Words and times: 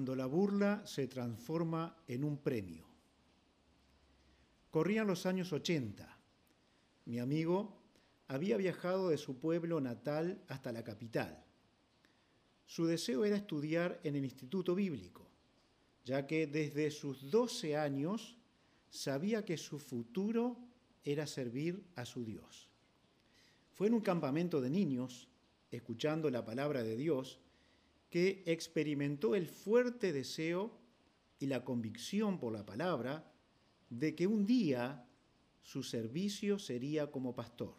cuando 0.00 0.16
la 0.16 0.24
burla 0.24 0.80
se 0.86 1.08
transforma 1.08 1.94
en 2.08 2.24
un 2.24 2.38
premio. 2.38 2.86
Corrían 4.70 5.06
los 5.06 5.26
años 5.26 5.52
80. 5.52 6.08
Mi 7.04 7.18
amigo 7.18 7.76
había 8.26 8.56
viajado 8.56 9.10
de 9.10 9.18
su 9.18 9.38
pueblo 9.38 9.78
natal 9.78 10.42
hasta 10.48 10.72
la 10.72 10.82
capital. 10.82 11.44
Su 12.64 12.86
deseo 12.86 13.26
era 13.26 13.36
estudiar 13.36 14.00
en 14.02 14.16
el 14.16 14.24
Instituto 14.24 14.74
Bíblico, 14.74 15.28
ya 16.06 16.26
que 16.26 16.46
desde 16.46 16.90
sus 16.90 17.30
12 17.30 17.76
años 17.76 18.38
sabía 18.88 19.44
que 19.44 19.58
su 19.58 19.78
futuro 19.78 20.56
era 21.04 21.26
servir 21.26 21.84
a 21.94 22.06
su 22.06 22.24
Dios. 22.24 22.70
Fue 23.74 23.88
en 23.88 23.92
un 23.92 24.00
campamento 24.00 24.62
de 24.62 24.70
niños, 24.70 25.28
escuchando 25.70 26.30
la 26.30 26.42
palabra 26.42 26.82
de 26.82 26.96
Dios, 26.96 27.38
que 28.10 28.42
experimentó 28.46 29.34
el 29.34 29.46
fuerte 29.46 30.12
deseo 30.12 30.76
y 31.38 31.46
la 31.46 31.64
convicción 31.64 32.38
por 32.38 32.52
la 32.52 32.66
palabra 32.66 33.32
de 33.88 34.14
que 34.14 34.26
un 34.26 34.44
día 34.44 35.06
su 35.62 35.82
servicio 35.82 36.58
sería 36.58 37.10
como 37.10 37.34
pastor. 37.34 37.74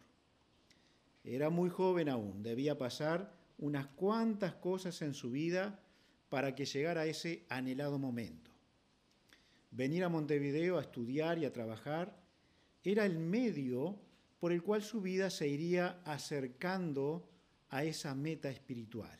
Era 1.23 1.49
muy 1.49 1.69
joven 1.69 2.09
aún, 2.09 2.41
debía 2.41 2.77
pasar 2.77 3.35
unas 3.57 3.87
cuantas 3.87 4.55
cosas 4.55 5.01
en 5.01 5.13
su 5.13 5.31
vida 5.31 5.83
para 6.29 6.55
que 6.55 6.65
llegara 6.65 7.05
ese 7.05 7.45
anhelado 7.49 7.99
momento. 7.99 8.49
Venir 9.69 10.03
a 10.03 10.09
Montevideo 10.09 10.77
a 10.77 10.81
estudiar 10.81 11.37
y 11.37 11.45
a 11.45 11.53
trabajar 11.53 12.17
era 12.83 13.05
el 13.05 13.19
medio 13.19 13.99
por 14.39 14.51
el 14.51 14.63
cual 14.63 14.81
su 14.81 15.01
vida 15.01 15.29
se 15.29 15.47
iría 15.47 16.01
acercando 16.03 17.29
a 17.69 17.83
esa 17.83 18.15
meta 18.15 18.49
espiritual. 18.49 19.19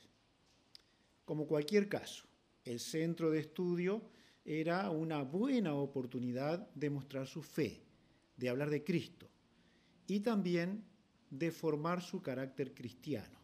Como 1.32 1.48
cualquier 1.48 1.88
caso, 1.88 2.26
el 2.66 2.82
centro 2.82 3.32
de 3.32 3.40
estudio 3.40 4.02
era 4.44 4.90
una 4.90 5.24
buena 5.24 5.76
oportunidad 5.76 6.70
de 6.76 6.90
mostrar 6.90 7.26
su 7.26 7.42
fe, 7.42 7.86
de 8.36 8.50
hablar 8.50 8.70
de 8.70 8.84
Cristo 8.84 9.30
y 10.08 10.20
también 10.20 10.84
de 11.30 11.52
formar 11.52 12.02
su 12.02 12.22
carácter 12.22 12.74
cristiano. 12.74 13.40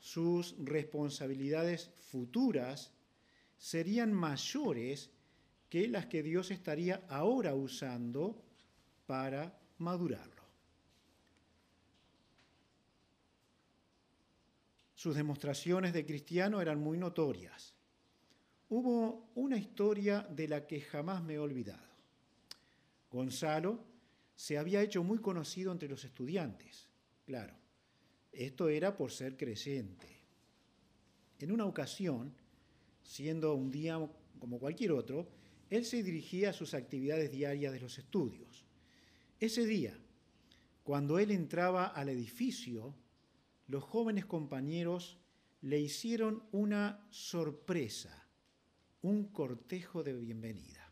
Sus 0.00 0.56
responsabilidades 0.58 1.92
futuras 2.10 2.90
serían 3.56 4.12
mayores 4.12 5.12
que 5.68 5.86
las 5.86 6.06
que 6.06 6.24
Dios 6.24 6.50
estaría 6.50 7.06
ahora 7.08 7.54
usando 7.54 8.42
para 9.06 9.60
madurarlo. 9.78 10.33
Sus 15.04 15.14
demostraciones 15.14 15.92
de 15.92 16.06
cristiano 16.06 16.62
eran 16.62 16.80
muy 16.80 16.96
notorias 16.96 17.74
hubo 18.70 19.30
una 19.34 19.58
historia 19.58 20.26
de 20.30 20.48
la 20.48 20.66
que 20.66 20.80
jamás 20.80 21.22
me 21.22 21.34
he 21.34 21.38
olvidado. 21.38 21.94
Gonzalo 23.10 23.84
se 24.34 24.56
había 24.56 24.82
hecho 24.82 25.04
muy 25.04 25.18
conocido 25.18 25.72
entre 25.72 25.90
los 25.90 26.04
estudiantes, 26.04 26.88
claro. 27.26 27.54
Esto 28.32 28.70
era 28.70 28.96
por 28.96 29.12
ser 29.12 29.36
creyente. 29.36 30.08
En 31.38 31.52
una 31.52 31.66
ocasión, 31.66 32.34
siendo 33.02 33.54
un 33.54 33.70
día 33.70 34.00
como 34.40 34.58
cualquier 34.58 34.92
otro, 34.92 35.28
él 35.68 35.84
se 35.84 36.02
dirigía 36.02 36.48
a 36.48 36.54
sus 36.54 36.72
actividades 36.72 37.30
diarias 37.30 37.74
de 37.74 37.80
los 37.80 37.98
estudios. 37.98 38.64
Ese 39.38 39.66
día, 39.66 39.96
cuando 40.82 41.18
él 41.18 41.30
entraba 41.30 41.88
al 41.88 42.08
edificio, 42.08 42.94
los 43.66 43.84
jóvenes 43.84 44.26
compañeros 44.26 45.18
le 45.60 45.80
hicieron 45.80 46.42
una 46.52 47.06
sorpresa 47.10 48.24
un 49.04 49.24
cortejo 49.24 50.02
de 50.02 50.14
bienvenida. 50.14 50.90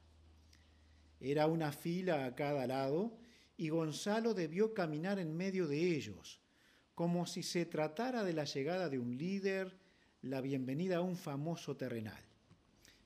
Era 1.19 1.47
una 1.47 1.73
fila 1.73 2.27
a 2.27 2.35
cada 2.35 2.67
lado 2.67 3.17
y 3.57 3.71
Gonzalo 3.71 4.35
debió 4.35 4.75
caminar 4.75 5.19
en 5.19 5.35
medio 5.35 5.67
de 5.67 5.97
ellos, 5.97 6.39
como 6.95 7.25
si 7.25 7.43
se 7.43 7.65
tratara 7.65 8.23
de 8.23 8.35
la 8.35 8.45
llegada 8.45 8.91
de 8.91 8.99
un 8.99 9.17
líder, 9.17 9.79
la 10.21 10.43
bienvenida 10.43 10.99
a 10.99 11.01
un 11.01 11.17
famoso 11.17 11.79
terrenal. 11.79 12.23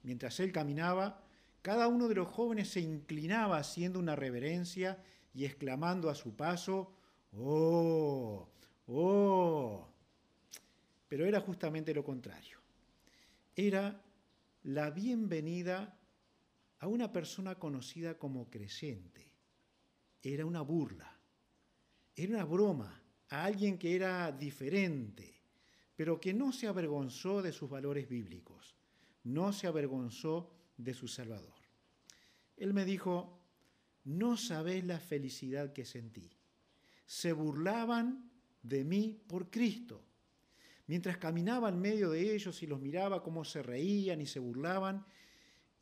Mientras 0.02 0.40
él 0.40 0.50
caminaba, 0.50 1.22
cada 1.62 1.86
uno 1.86 2.08
de 2.08 2.16
los 2.16 2.26
jóvenes 2.26 2.68
se 2.70 2.80
inclinaba 2.80 3.58
haciendo 3.58 4.00
una 4.00 4.16
reverencia 4.16 5.00
y 5.32 5.44
exclamando 5.44 6.10
a 6.10 6.16
su 6.16 6.34
paso, 6.34 6.96
¡Oh! 7.32 8.48
¡Oh! 8.86 9.86
Pero 11.08 11.24
era 11.24 11.40
justamente 11.40 11.94
lo 11.94 12.04
contrario. 12.04 12.58
Era 13.54 14.00
la 14.64 14.90
bienvenida 14.90 15.96
a 16.80 16.88
una 16.88 17.12
persona 17.12 17.54
conocida 17.54 18.18
como 18.18 18.50
creyente. 18.50 19.30
Era 20.22 20.44
una 20.44 20.60
burla, 20.60 21.16
era 22.14 22.34
una 22.34 22.44
broma 22.44 23.02
a 23.28 23.44
alguien 23.44 23.78
que 23.78 23.94
era 23.94 24.32
diferente, 24.32 25.40
pero 25.94 26.20
que 26.20 26.34
no 26.34 26.52
se 26.52 26.66
avergonzó 26.66 27.42
de 27.42 27.52
sus 27.52 27.70
valores 27.70 28.08
bíblicos, 28.08 28.74
no 29.24 29.52
se 29.52 29.66
avergonzó 29.66 30.50
de 30.76 30.94
su 30.94 31.08
Salvador. 31.08 31.54
Él 32.56 32.74
me 32.74 32.84
dijo, 32.84 33.38
no 34.04 34.36
sabéis 34.36 34.84
la 34.84 34.98
felicidad 34.98 35.72
que 35.72 35.84
sentí. 35.84 36.30
Se 37.06 37.32
burlaban 37.32 38.30
de 38.68 38.84
mí 38.84 39.20
por 39.26 39.50
Cristo 39.50 40.06
Mientras 40.86 41.16
caminaba 41.16 41.68
en 41.68 41.80
medio 41.80 42.10
de 42.10 42.34
ellos 42.34 42.62
y 42.62 42.66
los 42.66 42.80
miraba 42.80 43.22
cómo 43.22 43.44
se 43.44 43.62
reían 43.62 44.20
y 44.20 44.26
se 44.26 44.38
burlaban, 44.38 45.04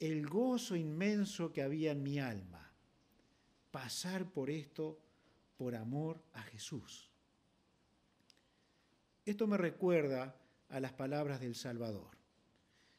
el 0.00 0.26
gozo 0.26 0.76
inmenso 0.76 1.52
que 1.52 1.62
había 1.62 1.92
en 1.92 2.02
mi 2.02 2.18
alma. 2.18 2.72
Pasar 3.70 4.32
por 4.32 4.48
esto 4.48 4.98
por 5.56 5.74
amor 5.74 6.22
a 6.32 6.42
Jesús. 6.42 7.10
Esto 9.26 9.46
me 9.46 9.56
recuerda 9.56 10.36
a 10.70 10.80
las 10.80 10.92
palabras 10.92 11.40
del 11.40 11.54
Salvador. 11.54 12.16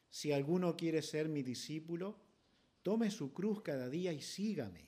Si 0.09 0.31
alguno 0.31 0.77
quiere 0.77 1.01
ser 1.01 1.27
mi 1.27 1.41
discípulo, 1.41 2.17
tome 2.83 3.09
su 3.09 3.33
cruz 3.33 3.61
cada 3.61 3.89
día 3.89 4.13
y 4.13 4.21
sígame. 4.21 4.87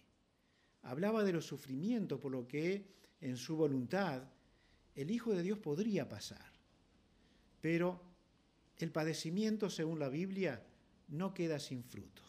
Hablaba 0.83 1.23
de 1.23 1.33
los 1.33 1.45
sufrimientos 1.45 2.19
por 2.19 2.31
lo 2.31 2.47
que, 2.47 2.95
en 3.19 3.37
su 3.37 3.57
voluntad, 3.57 4.23
el 4.97 5.11
Hijo 5.11 5.33
de 5.33 5.43
Dios 5.43 5.59
podría 5.59 6.09
pasar. 6.09 6.51
Pero 7.61 8.01
el 8.79 8.91
padecimiento, 8.91 9.69
según 9.69 9.99
la 9.99 10.09
Biblia, 10.09 10.63
no 11.07 11.33
queda 11.33 11.59
sin 11.59 11.83
fruto. 11.83 12.23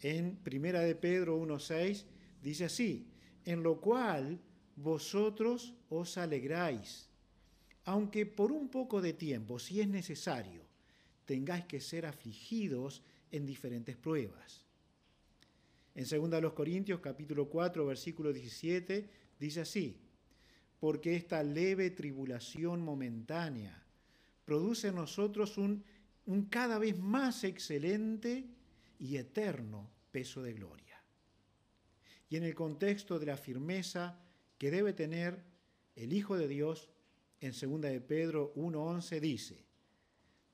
En 0.00 0.36
Primera 0.36 0.80
de 0.80 0.94
Pedro 0.94 1.38
1.6 1.38 2.04
dice 2.42 2.64
así, 2.64 3.06
en 3.44 3.62
lo 3.62 3.80
cual 3.80 4.40
vosotros 4.76 5.74
os 5.90 6.16
alegráis, 6.18 7.08
aunque 7.84 8.24
por 8.24 8.50
un 8.50 8.68
poco 8.68 9.02
de 9.02 9.12
tiempo, 9.12 9.58
si 9.58 9.80
es 9.80 9.88
necesario, 9.88 10.62
tengáis 11.26 11.66
que 11.66 11.80
ser 11.80 12.06
afligidos 12.06 13.02
en 13.30 13.44
diferentes 13.44 13.96
pruebas. 13.96 14.64
En 15.94 16.04
2 16.08 16.52
Corintios 16.52 17.00
capítulo 17.00 17.48
4 17.48 17.86
versículo 17.86 18.32
17 18.32 19.08
dice 19.38 19.60
así, 19.60 19.96
porque 20.84 21.16
esta 21.16 21.42
leve 21.42 21.88
tribulación 21.92 22.82
momentánea 22.82 23.82
produce 24.44 24.88
en 24.88 24.96
nosotros 24.96 25.56
un, 25.56 25.82
cada 26.50 26.78
vez 26.78 26.98
más 26.98 27.42
excelente 27.44 28.44
y 28.98 29.16
eterno 29.16 29.88
peso 30.12 30.42
de 30.42 30.52
gloria. 30.52 31.02
Y 32.28 32.36
en 32.36 32.42
el 32.42 32.54
contexto 32.54 33.18
de 33.18 33.24
la 33.24 33.38
firmeza 33.38 34.20
que 34.58 34.70
debe 34.70 34.92
tener 34.92 35.42
el 35.96 36.12
Hijo 36.12 36.36
de 36.36 36.48
Dios, 36.48 36.90
en 37.40 37.52
2 37.52 37.80
de 37.80 38.00
Pedro 38.02 38.52
1.11 38.54 39.20
dice, 39.20 39.64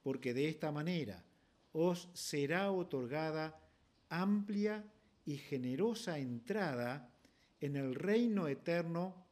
porque 0.00 0.32
de 0.32 0.48
esta 0.48 0.70
manera 0.70 1.24
os 1.72 2.08
será 2.14 2.70
otorgada 2.70 3.60
amplia 4.08 4.84
y 5.26 5.38
generosa 5.38 6.20
entrada 6.20 7.12
en 7.60 7.74
el 7.74 7.96
reino 7.96 8.46
eterno 8.46 9.26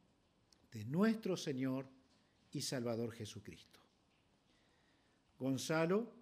de 0.72 0.84
nuestro 0.84 1.36
Señor 1.36 1.88
y 2.52 2.62
Salvador 2.62 3.12
Jesucristo. 3.12 3.80
Gonzalo 5.38 6.12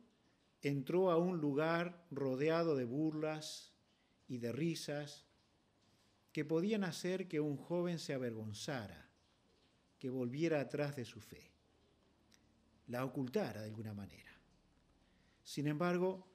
entró 0.62 1.10
a 1.10 1.16
un 1.16 1.38
lugar 1.38 2.06
rodeado 2.10 2.76
de 2.76 2.84
burlas 2.84 3.72
y 4.28 4.38
de 4.38 4.52
risas 4.52 5.24
que 6.32 6.44
podían 6.44 6.84
hacer 6.84 7.28
que 7.28 7.40
un 7.40 7.56
joven 7.56 7.98
se 7.98 8.12
avergonzara, 8.12 9.08
que 9.98 10.10
volviera 10.10 10.60
atrás 10.60 10.94
de 10.94 11.04
su 11.04 11.20
fe, 11.20 11.50
la 12.88 13.04
ocultara 13.04 13.60
de 13.60 13.68
alguna 13.68 13.94
manera. 13.94 14.32
Sin 15.42 15.66
embargo, 15.66 16.26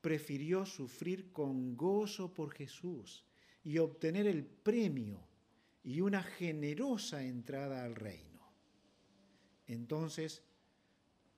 prefirió 0.00 0.64
sufrir 0.64 1.32
con 1.32 1.76
gozo 1.76 2.32
por 2.32 2.52
Jesús 2.52 3.24
y 3.62 3.78
obtener 3.78 4.26
el 4.26 4.44
premio 4.44 5.31
y 5.82 6.00
una 6.00 6.22
generosa 6.22 7.22
entrada 7.22 7.84
al 7.84 7.94
reino. 7.94 8.40
Entonces, 9.66 10.42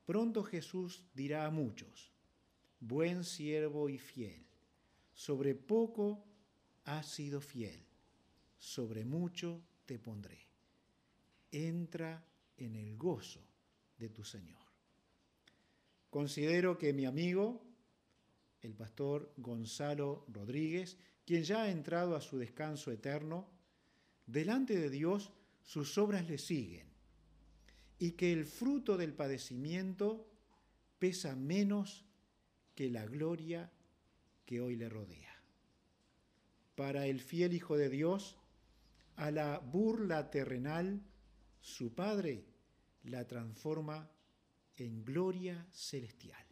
Pronto 0.05 0.43
Jesús 0.43 1.03
dirá 1.15 1.47
a 1.47 1.51
muchos, 1.51 2.13
buen 2.79 3.25
siervo 3.25 3.89
y 3.89 3.97
fiel. 3.97 4.45
Sobre 5.15 5.55
poco 5.55 6.27
has 6.85 7.07
sido 7.07 7.41
fiel, 7.41 7.87
sobre 8.59 9.07
mucho 9.07 9.63
te 9.87 9.99
pondré. 9.99 10.39
Entra 11.51 12.23
en 12.59 12.77
el 12.77 12.99
gozo 12.99 13.41
de 13.97 14.11
tu 14.11 14.25
Señor. 14.25 14.61
Considero 16.11 16.77
que 16.77 16.93
mi 16.93 17.07
amigo, 17.07 17.65
el 18.61 18.75
pastor 18.75 19.33
Gonzalo 19.39 20.27
Rodríguez, 20.29 20.99
quien 21.25 21.45
ya 21.45 21.63
ha 21.63 21.71
entrado 21.71 22.15
a 22.15 22.21
su 22.21 22.37
descanso 22.37 22.93
eterno, 22.93 23.49
delante 24.27 24.79
de 24.79 24.91
Dios 24.91 25.33
sus 25.63 25.99
obras 25.99 26.29
le 26.29 26.39
siguen 26.39 26.87
y 27.99 28.13
que 28.13 28.33
el 28.33 28.45
fruto 28.45 28.97
del 28.97 29.15
padecimiento 29.15 30.29
pesa 30.99 31.37
menos 31.37 32.05
que 32.75 32.91
la 32.91 33.07
gloria 33.07 33.71
que 34.45 34.61
hoy 34.61 34.77
le 34.77 34.89
rodea. 34.89 35.35
Para 36.75 37.07
el 37.07 37.21
fiel 37.21 37.53
Hijo 37.53 37.77
de 37.77 37.89
Dios, 37.89 38.37
a 39.17 39.31
la 39.31 39.59
burla 39.59 40.31
terrenal, 40.31 41.03
su 41.61 41.95
Padre 41.95 42.45
la 43.05 43.27
transforma 43.27 44.11
en 44.77 45.05
gloria 45.05 45.67
celestial. 45.71 46.45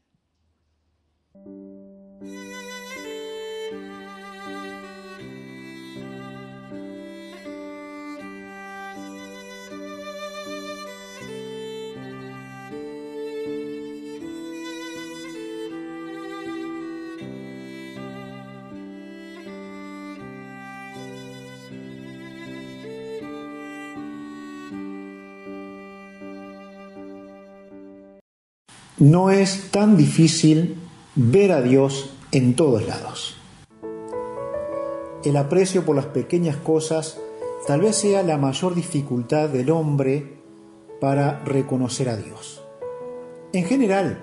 No 29.02 29.30
es 29.30 29.72
tan 29.72 29.96
difícil 29.96 30.76
ver 31.16 31.50
a 31.50 31.60
Dios 31.60 32.14
en 32.30 32.54
todos 32.54 32.86
lados. 32.86 33.36
El 35.24 35.36
aprecio 35.36 35.84
por 35.84 35.96
las 35.96 36.06
pequeñas 36.06 36.56
cosas 36.56 37.18
tal 37.66 37.80
vez 37.80 37.96
sea 37.96 38.22
la 38.22 38.38
mayor 38.38 38.76
dificultad 38.76 39.48
del 39.48 39.70
hombre 39.72 40.36
para 41.00 41.40
reconocer 41.40 42.08
a 42.10 42.16
Dios. 42.16 42.62
En 43.52 43.64
general, 43.64 44.20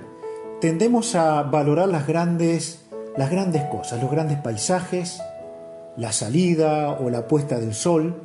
tendemos 0.61 1.13
a 1.13 1.43
valorar 1.43 1.89
las 1.89 2.07
grandes, 2.07 2.85
las 3.17 3.29
grandes 3.29 3.63
cosas, 3.63 4.01
los 4.01 4.09
grandes 4.09 4.37
paisajes, 4.37 5.21
la 5.97 6.13
salida 6.13 6.91
o 6.91 7.09
la 7.09 7.27
puesta 7.27 7.59
del 7.59 7.73
sol, 7.73 8.15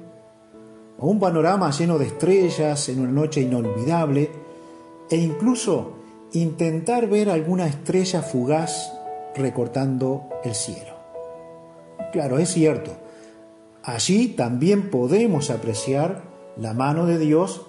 o 1.00 1.08
un 1.08 1.18
panorama 1.18 1.72
lleno 1.72 1.98
de 1.98 2.06
estrellas 2.06 2.88
en 2.90 3.00
una 3.00 3.10
noche 3.10 3.40
inolvidable, 3.40 4.30
e 5.10 5.16
incluso 5.16 6.03
intentar 6.34 7.08
ver 7.08 7.30
alguna 7.30 7.66
estrella 7.66 8.22
fugaz 8.22 8.92
recortando 9.34 10.28
el 10.42 10.54
cielo. 10.54 10.94
Claro, 12.12 12.38
es 12.38 12.50
cierto, 12.50 12.92
allí 13.82 14.28
también 14.28 14.90
podemos 14.90 15.50
apreciar 15.50 16.22
la 16.56 16.74
mano 16.74 17.06
de 17.06 17.18
Dios 17.18 17.66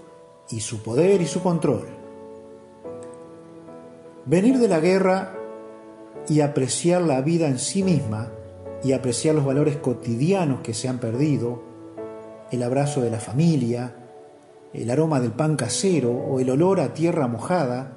y 0.50 0.60
su 0.60 0.84
poder 0.84 1.22
y 1.22 1.28
su 1.28 1.42
control. 1.42 1.88
Venir 4.26 4.58
de 4.58 4.68
la 4.68 4.80
guerra 4.80 5.36
y 6.28 6.42
apreciar 6.42 7.02
la 7.02 7.22
vida 7.22 7.48
en 7.48 7.60
sí 7.60 7.84
misma 7.84 8.32
y 8.84 8.94
apreciar 8.94 9.36
los 9.36 9.46
valores 9.46 9.78
cotidianos 9.78 10.62
que 10.62 10.74
se 10.74 10.88
han 10.88 11.00
perdido, 11.00 11.64
el 12.52 12.64
abrazo 12.64 13.02
de 13.02 13.12
la 13.12 13.20
familia, 13.20 13.96
el 14.74 14.90
aroma 14.90 15.20
del 15.20 15.32
pan 15.32 15.56
casero 15.56 16.12
o 16.12 16.40
el 16.40 16.50
olor 16.50 16.80
a 16.80 16.94
tierra 16.94 17.28
mojada, 17.28 17.94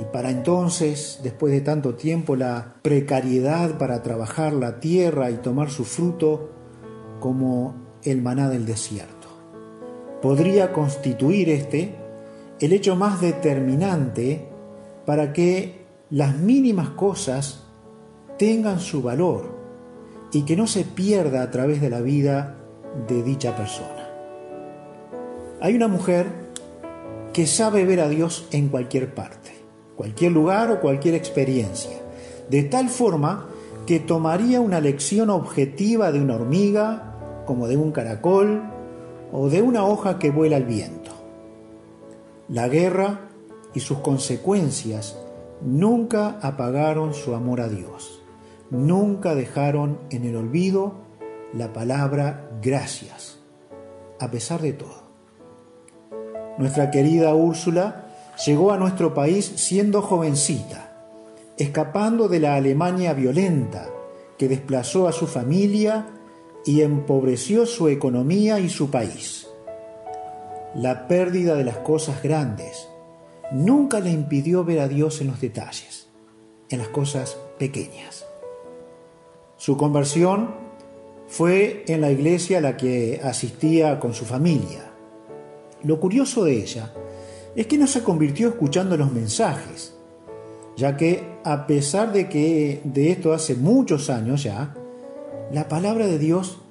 y 0.00 0.04
para 0.04 0.30
entonces, 0.30 1.20
después 1.22 1.52
de 1.52 1.60
tanto 1.60 1.94
tiempo, 1.94 2.34
la 2.34 2.76
precariedad 2.82 3.76
para 3.76 4.02
trabajar 4.02 4.54
la 4.54 4.80
tierra 4.80 5.30
y 5.30 5.36
tomar 5.36 5.70
su 5.70 5.84
fruto 5.84 6.50
como 7.20 7.74
el 8.02 8.22
maná 8.22 8.48
del 8.48 8.64
desierto. 8.64 9.28
Podría 10.22 10.72
constituir 10.72 11.50
este 11.50 11.94
el 12.58 12.72
hecho 12.72 12.96
más 12.96 13.20
determinante 13.20 14.48
para 15.04 15.32
que 15.32 15.84
las 16.10 16.38
mínimas 16.38 16.90
cosas 16.90 17.64
tengan 18.38 18.80
su 18.80 19.02
valor 19.02 19.58
y 20.32 20.42
que 20.42 20.56
no 20.56 20.66
se 20.66 20.84
pierda 20.84 21.42
a 21.42 21.50
través 21.50 21.80
de 21.80 21.90
la 21.90 22.00
vida 22.00 22.56
de 23.08 23.22
dicha 23.22 23.56
persona. 23.56 24.08
Hay 25.60 25.74
una 25.74 25.88
mujer 25.88 26.26
que 27.32 27.46
sabe 27.46 27.84
ver 27.84 28.00
a 28.00 28.08
Dios 28.08 28.46
en 28.52 28.68
cualquier 28.68 29.14
parte 29.14 29.51
cualquier 29.96 30.32
lugar 30.32 30.70
o 30.70 30.80
cualquier 30.80 31.14
experiencia, 31.14 31.98
de 32.48 32.62
tal 32.64 32.88
forma 32.88 33.48
que 33.86 34.00
tomaría 34.00 34.60
una 34.60 34.80
lección 34.80 35.30
objetiva 35.30 36.12
de 36.12 36.20
una 36.20 36.36
hormiga, 36.36 37.44
como 37.46 37.66
de 37.66 37.76
un 37.76 37.92
caracol 37.92 38.62
o 39.32 39.48
de 39.48 39.62
una 39.62 39.84
hoja 39.84 40.18
que 40.18 40.30
vuela 40.30 40.56
al 40.56 40.64
viento. 40.64 41.10
La 42.48 42.68
guerra 42.68 43.28
y 43.74 43.80
sus 43.80 43.98
consecuencias 43.98 45.18
nunca 45.60 46.38
apagaron 46.42 47.14
su 47.14 47.34
amor 47.34 47.60
a 47.60 47.68
Dios, 47.68 48.22
nunca 48.70 49.34
dejaron 49.34 49.98
en 50.10 50.24
el 50.24 50.36
olvido 50.36 50.94
la 51.52 51.72
palabra 51.72 52.50
gracias, 52.62 53.38
a 54.20 54.30
pesar 54.30 54.60
de 54.60 54.72
todo. 54.72 55.02
Nuestra 56.58 56.90
querida 56.90 57.34
Úrsula 57.34 58.11
llegó 58.46 58.72
a 58.72 58.76
nuestro 58.76 59.14
país 59.14 59.52
siendo 59.56 60.02
jovencita, 60.02 60.92
escapando 61.56 62.28
de 62.28 62.40
la 62.40 62.56
Alemania 62.56 63.12
violenta 63.14 63.88
que 64.38 64.48
desplazó 64.48 65.06
a 65.06 65.12
su 65.12 65.26
familia 65.26 66.08
y 66.64 66.80
empobreció 66.82 67.66
su 67.66 67.88
economía 67.88 68.58
y 68.58 68.68
su 68.68 68.90
país. 68.90 69.48
La 70.74 71.06
pérdida 71.06 71.54
de 71.54 71.64
las 71.64 71.78
cosas 71.78 72.22
grandes 72.22 72.88
nunca 73.52 74.00
le 74.00 74.10
impidió 74.10 74.64
ver 74.64 74.80
a 74.80 74.88
Dios 74.88 75.20
en 75.20 75.28
los 75.28 75.40
detalles, 75.40 76.08
en 76.70 76.78
las 76.78 76.88
cosas 76.88 77.36
pequeñas. 77.58 78.24
Su 79.56 79.76
conversión 79.76 80.54
fue 81.28 81.84
en 81.86 82.00
la 82.00 82.10
iglesia 82.10 82.58
a 82.58 82.62
la 82.62 82.76
que 82.76 83.20
asistía 83.22 84.00
con 84.00 84.14
su 84.14 84.24
familia. 84.24 84.90
Lo 85.82 86.00
curioso 86.00 86.44
de 86.44 86.54
ella 86.62 86.92
es 87.54 87.66
que 87.66 87.78
no 87.78 87.86
se 87.86 88.02
convirtió 88.02 88.48
escuchando 88.48 88.96
los 88.96 89.12
mensajes, 89.12 89.94
ya 90.76 90.96
que 90.96 91.38
a 91.44 91.66
pesar 91.66 92.12
de 92.12 92.28
que 92.28 92.80
de 92.84 93.10
esto 93.10 93.32
hace 93.32 93.54
muchos 93.54 94.08
años 94.08 94.42
ya, 94.42 94.74
la 95.52 95.68
palabra 95.68 96.06
de 96.06 96.18
Dios 96.18 96.62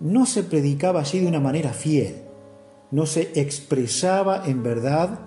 no 0.00 0.24
se 0.24 0.42
predicaba 0.42 1.00
allí 1.00 1.20
de 1.20 1.26
una 1.26 1.40
manera 1.40 1.72
fiel, 1.72 2.22
no 2.90 3.06
se 3.06 3.30
expresaba 3.34 4.44
en 4.46 4.62
verdad 4.62 5.20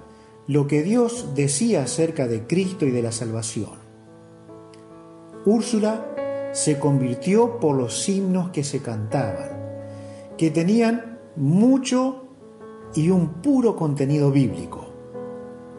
lo 0.48 0.68
que 0.68 0.84
Dios 0.84 1.30
decía 1.36 1.84
acerca 1.84 2.28
de 2.28 2.46
Cristo 2.48 2.86
y 2.86 2.92
de 2.92 3.02
la 3.02 3.12
salvación. 3.12 3.86
Úrsula 5.46 6.52
se 6.54 6.80
convirtió 6.80 7.60
por 7.60 7.76
los 7.76 8.08
himnos 8.10 8.50
que 8.50 8.64
se 8.64 8.82
cantaban, 8.82 9.50
que 10.38 10.50
tenían 10.50 11.20
mucho 11.36 12.24
y 12.96 13.10
un 13.10 13.42
puro 13.42 13.76
contenido 13.76 14.32
bíblico 14.32 14.85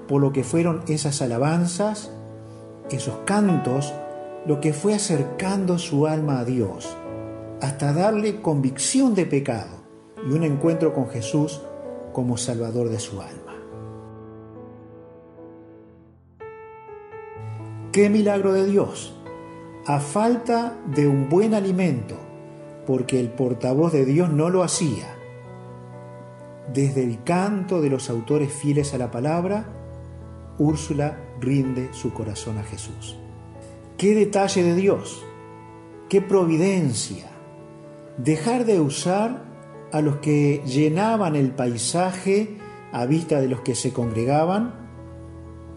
por 0.07 0.21
lo 0.21 0.33
que 0.33 0.45
fueron 0.45 0.83
esas 0.89 1.23
alabanzas, 1.23 2.11
esos 2.91 3.17
cantos, 3.25 3.93
lo 4.47 4.61
que 4.61 4.73
fue 4.73 4.95
acercando 4.95 5.79
su 5.79 6.07
alma 6.07 6.39
a 6.39 6.45
Dios, 6.45 6.97
hasta 7.61 7.93
darle 7.93 8.41
convicción 8.41 9.15
de 9.15 9.27
pecado 9.27 9.77
y 10.25 10.33
un 10.33 10.45
encuentro 10.45 10.93
con 10.95 11.09
Jesús 11.09 11.61
como 12.13 12.37
Salvador 12.37 12.89
de 12.89 13.01
su 13.01 13.21
alma. 13.21 13.55
¡Qué 17.93 18.11
milagro 18.11 18.53
de 18.53 18.67
Dios! 18.67 19.15
A 19.87 20.01
falta 20.01 20.77
de 20.95 21.07
un 21.07 21.29
buen 21.29 21.55
alimento, 21.55 22.17
porque 22.87 23.19
el 23.21 23.31
portavoz 23.31 23.93
de 23.93 24.05
Dios 24.05 24.31
no 24.31 24.51
lo 24.51 24.63
hacía. 24.63 25.15
Desde 26.73 27.05
el 27.05 27.23
canto 27.23 27.81
de 27.81 27.89
los 27.89 28.11
autores 28.11 28.53
fieles 28.53 28.93
a 28.95 28.99
la 28.99 29.11
palabra, 29.11 29.76
Úrsula 30.59 31.19
rinde 31.41 31.91
su 31.93 32.13
corazón 32.13 32.59
a 32.59 32.63
Jesús. 32.63 33.17
Qué 33.97 34.15
detalle 34.15 34.63
de 34.63 34.75
Dios, 34.75 35.25
qué 36.09 36.21
providencia. 36.21 37.31
Dejar 38.19 38.65
de 38.65 38.81
usar 38.81 39.45
a 39.93 40.01
los 40.01 40.17
que 40.17 40.63
llenaban 40.67 41.37
el 41.37 41.51
paisaje 41.51 42.57
a 42.93 43.07
vista 43.07 43.41
de 43.41 43.49
los 43.49 43.61
que 43.61 43.75
se 43.75 43.93
congregaban 43.93 44.75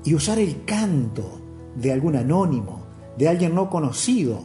y 0.03 0.13
usar 0.15 0.39
el 0.39 0.63
canto 0.65 1.39
de 1.75 1.91
algún 1.91 2.15
anónimo, 2.15 2.85
de 3.17 3.27
alguien 3.27 3.55
no 3.55 3.69
conocido, 3.69 4.43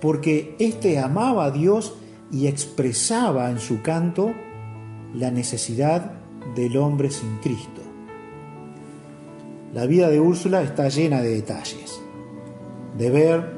porque 0.00 0.56
éste 0.58 0.98
amaba 0.98 1.44
a 1.44 1.50
Dios 1.50 1.96
y 2.30 2.46
expresaba 2.46 3.50
en 3.50 3.58
su 3.58 3.82
canto 3.82 4.32
la 5.14 5.30
necesidad 5.30 6.12
del 6.54 6.76
hombre 6.76 7.10
sin 7.10 7.36
Cristo. 7.38 7.71
La 9.72 9.86
vida 9.86 10.10
de 10.10 10.20
Úrsula 10.20 10.62
está 10.62 10.88
llena 10.88 11.22
de 11.22 11.30
detalles, 11.30 11.98
de 12.98 13.10
ver 13.10 13.52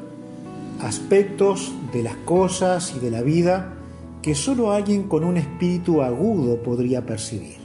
aspectos 0.80 1.72
de 1.92 2.04
las 2.04 2.14
cosas 2.18 2.94
y 2.96 3.00
de 3.00 3.10
la 3.10 3.22
vida 3.22 3.74
que 4.22 4.36
solo 4.36 4.70
alguien 4.70 5.08
con 5.08 5.24
un 5.24 5.36
espíritu 5.36 6.02
agudo 6.02 6.62
podría 6.62 7.04
percibir. 7.04 7.56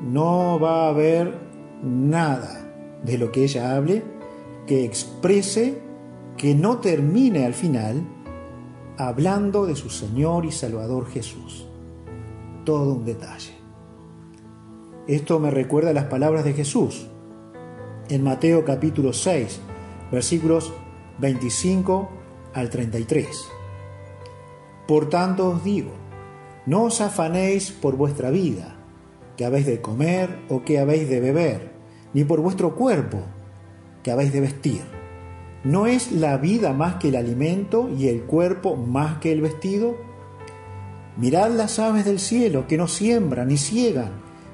No 0.00 0.58
va 0.58 0.86
a 0.86 0.88
haber 0.88 1.34
nada 1.82 3.00
de 3.04 3.18
lo 3.18 3.30
que 3.30 3.44
ella 3.44 3.76
hable 3.76 4.02
que 4.66 4.84
exprese 4.84 5.82
que 6.38 6.54
no 6.54 6.78
termine 6.78 7.44
al 7.44 7.54
final 7.54 8.02
hablando 8.96 9.66
de 9.66 9.76
su 9.76 9.90
Señor 9.90 10.46
y 10.46 10.52
Salvador 10.52 11.06
Jesús. 11.10 11.66
Todo 12.64 12.94
un 12.94 13.04
detalle. 13.04 13.59
Esto 15.10 15.40
me 15.40 15.50
recuerda 15.50 15.90
a 15.90 15.92
las 15.92 16.04
palabras 16.04 16.44
de 16.44 16.52
Jesús 16.52 17.08
en 18.10 18.22
Mateo 18.22 18.64
capítulo 18.64 19.12
6, 19.12 19.60
versículos 20.12 20.72
25 21.18 22.08
al 22.54 22.70
33. 22.70 23.26
Por 24.86 25.08
tanto 25.08 25.48
os 25.50 25.64
digo, 25.64 25.90
no 26.64 26.84
os 26.84 27.00
afanéis 27.00 27.72
por 27.72 27.96
vuestra 27.96 28.30
vida, 28.30 28.76
que 29.36 29.44
habéis 29.44 29.66
de 29.66 29.80
comer 29.80 30.30
o 30.48 30.62
que 30.62 30.78
habéis 30.78 31.08
de 31.08 31.18
beber, 31.18 31.72
ni 32.14 32.22
por 32.22 32.40
vuestro 32.40 32.76
cuerpo, 32.76 33.18
que 34.04 34.12
habéis 34.12 34.32
de 34.32 34.42
vestir. 34.42 34.82
¿No 35.64 35.88
es 35.88 36.12
la 36.12 36.36
vida 36.36 36.72
más 36.72 36.94
que 37.00 37.08
el 37.08 37.16
alimento 37.16 37.90
y 37.98 38.06
el 38.06 38.22
cuerpo 38.22 38.76
más 38.76 39.18
que 39.18 39.32
el 39.32 39.40
vestido? 39.40 39.96
Mirad 41.16 41.50
las 41.50 41.80
aves 41.80 42.04
del 42.04 42.20
cielo, 42.20 42.68
que 42.68 42.76
no 42.76 42.86
siembran, 42.86 43.48
ni 43.48 43.56
ciegan, 43.56 44.29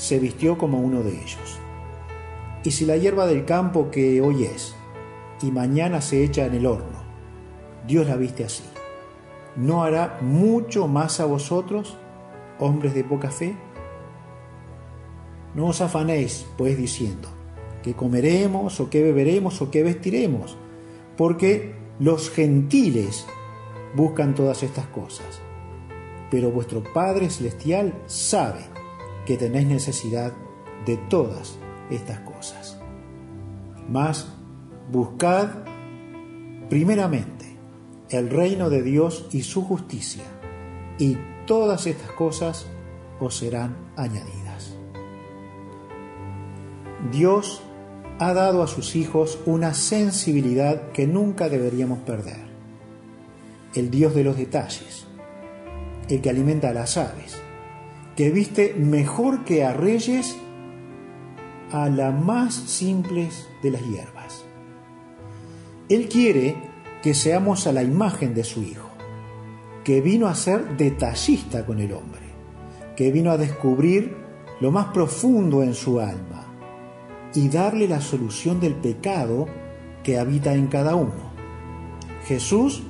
se 0.00 0.18
vistió 0.18 0.56
como 0.56 0.80
uno 0.80 1.02
de 1.02 1.10
ellos. 1.10 1.58
Y 2.64 2.70
si 2.70 2.86
la 2.86 2.96
hierba 2.96 3.26
del 3.26 3.44
campo 3.44 3.90
que 3.90 4.22
hoy 4.22 4.44
es, 4.44 4.74
y 5.42 5.50
mañana 5.50 6.00
se 6.00 6.24
echa 6.24 6.46
en 6.46 6.54
el 6.54 6.64
horno. 6.64 7.04
Dios 7.86 8.06
la 8.06 8.16
viste 8.16 8.44
así. 8.44 8.64
¿No 9.56 9.84
hará 9.84 10.18
mucho 10.22 10.88
más 10.88 11.20
a 11.20 11.26
vosotros, 11.26 11.98
hombres 12.58 12.94
de 12.94 13.04
poca 13.04 13.30
fe? 13.30 13.54
No 15.54 15.66
os 15.66 15.82
afanéis, 15.82 16.46
pues, 16.56 16.78
diciendo, 16.78 17.28
que 17.82 17.92
comeremos 17.92 18.80
o 18.80 18.88
que 18.88 19.02
beberemos 19.02 19.60
o 19.60 19.70
que 19.70 19.82
vestiremos, 19.82 20.56
porque 21.18 21.74
los 21.98 22.30
gentiles 22.30 23.26
buscan 23.94 24.34
todas 24.34 24.62
estas 24.62 24.86
cosas. 24.86 25.42
Pero 26.30 26.50
vuestro 26.50 26.82
Padre 26.82 27.28
Celestial 27.28 27.92
sabe 28.06 28.79
que 29.30 29.36
tenéis 29.36 29.68
necesidad 29.68 30.32
de 30.84 30.96
todas 30.96 31.56
estas 31.88 32.18
cosas. 32.18 32.80
Más 33.88 34.26
Buscad 34.90 35.50
primeramente 36.68 37.56
el 38.08 38.28
reino 38.28 38.70
de 38.70 38.82
Dios 38.82 39.28
y 39.30 39.42
su 39.42 39.62
justicia, 39.62 40.24
y 40.98 41.16
todas 41.46 41.86
estas 41.86 42.10
cosas 42.10 42.66
os 43.20 43.36
serán 43.36 43.76
añadidas. 43.94 44.76
Dios 47.12 47.62
ha 48.18 48.34
dado 48.34 48.64
a 48.64 48.66
sus 48.66 48.96
hijos 48.96 49.38
una 49.46 49.74
sensibilidad 49.74 50.90
que 50.90 51.06
nunca 51.06 51.48
deberíamos 51.48 52.00
perder. 52.00 52.48
El 53.76 53.92
Dios 53.92 54.12
de 54.12 54.24
los 54.24 54.36
detalles, 54.36 55.06
el 56.08 56.20
que 56.20 56.30
alimenta 56.30 56.70
a 56.70 56.74
las 56.74 56.96
aves, 56.96 57.40
que 58.20 58.30
viste 58.30 58.74
mejor 58.74 59.44
que 59.44 59.64
a 59.64 59.72
reyes 59.72 60.36
a 61.72 61.88
las 61.88 62.14
más 62.22 62.54
simples 62.54 63.48
de 63.62 63.70
las 63.70 63.80
hierbas. 63.80 64.44
Él 65.88 66.06
quiere 66.06 66.54
que 67.02 67.14
seamos 67.14 67.66
a 67.66 67.72
la 67.72 67.82
imagen 67.82 68.34
de 68.34 68.44
su 68.44 68.62
Hijo, 68.62 68.90
que 69.84 70.02
vino 70.02 70.26
a 70.26 70.34
ser 70.34 70.76
detallista 70.76 71.64
con 71.64 71.80
el 71.80 71.94
hombre, 71.94 72.20
que 72.94 73.10
vino 73.10 73.30
a 73.30 73.38
descubrir 73.38 74.14
lo 74.60 74.70
más 74.70 74.88
profundo 74.88 75.62
en 75.62 75.72
su 75.72 75.98
alma 75.98 76.44
y 77.32 77.48
darle 77.48 77.88
la 77.88 78.02
solución 78.02 78.60
del 78.60 78.74
pecado 78.74 79.46
que 80.02 80.18
habita 80.18 80.52
en 80.52 80.66
cada 80.66 80.94
uno. 80.94 81.32
Jesús 82.26 82.82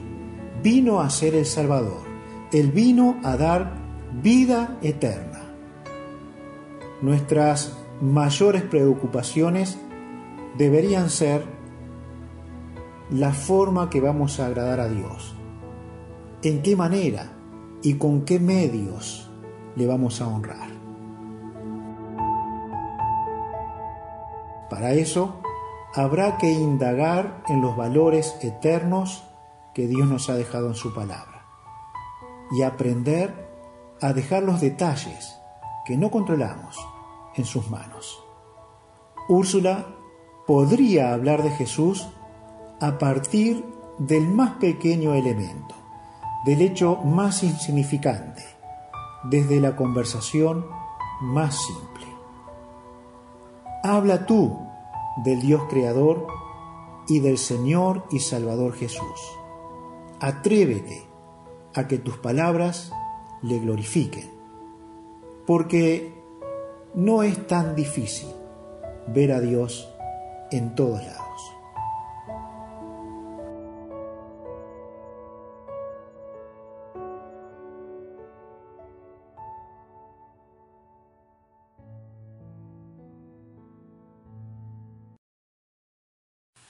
vino 0.60 1.00
a 1.00 1.08
ser 1.08 1.36
el 1.36 1.46
Salvador, 1.46 2.02
Él 2.50 2.72
vino 2.72 3.20
a 3.22 3.36
dar 3.36 3.79
vida 4.12 4.78
eterna. 4.82 5.40
Nuestras 7.00 7.76
mayores 8.00 8.62
preocupaciones 8.62 9.78
deberían 10.58 11.10
ser 11.10 11.44
la 13.10 13.32
forma 13.32 13.90
que 13.90 14.00
vamos 14.00 14.40
a 14.40 14.46
agradar 14.46 14.80
a 14.80 14.88
Dios. 14.88 15.34
¿En 16.42 16.62
qué 16.62 16.76
manera 16.76 17.32
y 17.82 17.94
con 17.94 18.24
qué 18.24 18.38
medios 18.38 19.30
le 19.76 19.86
vamos 19.86 20.20
a 20.20 20.28
honrar? 20.28 20.70
Para 24.68 24.92
eso 24.92 25.40
habrá 25.94 26.38
que 26.38 26.50
indagar 26.50 27.42
en 27.48 27.60
los 27.60 27.76
valores 27.76 28.36
eternos 28.42 29.24
que 29.74 29.86
Dios 29.86 30.08
nos 30.08 30.30
ha 30.30 30.34
dejado 30.34 30.68
en 30.68 30.74
su 30.74 30.94
palabra 30.94 31.44
y 32.52 32.62
aprender 32.62 33.49
a 34.00 34.12
dejar 34.12 34.42
los 34.42 34.60
detalles 34.60 35.36
que 35.84 35.96
no 35.96 36.10
controlamos 36.10 36.76
en 37.34 37.44
sus 37.44 37.70
manos. 37.70 38.22
Úrsula 39.28 39.86
podría 40.46 41.12
hablar 41.12 41.42
de 41.42 41.50
Jesús 41.50 42.08
a 42.80 42.98
partir 42.98 43.64
del 43.98 44.26
más 44.26 44.52
pequeño 44.52 45.14
elemento, 45.14 45.74
del 46.44 46.62
hecho 46.62 46.96
más 46.96 47.42
insignificante, 47.42 48.42
desde 49.24 49.60
la 49.60 49.76
conversación 49.76 50.66
más 51.20 51.54
simple. 51.54 52.06
Habla 53.82 54.26
tú 54.26 54.58
del 55.24 55.40
Dios 55.40 55.62
Creador 55.68 56.26
y 57.08 57.20
del 57.20 57.38
Señor 57.38 58.06
y 58.10 58.20
Salvador 58.20 58.74
Jesús. 58.74 59.20
Atrévete 60.20 61.06
a 61.74 61.86
que 61.86 61.98
tus 61.98 62.16
palabras 62.16 62.92
le 63.42 63.58
glorifiquen, 63.58 64.30
porque 65.46 66.12
no 66.94 67.22
es 67.22 67.46
tan 67.46 67.74
difícil 67.74 68.28
ver 69.08 69.32
a 69.32 69.40
Dios 69.40 69.88
en 70.50 70.74
todos 70.74 71.04
lados. 71.04 71.20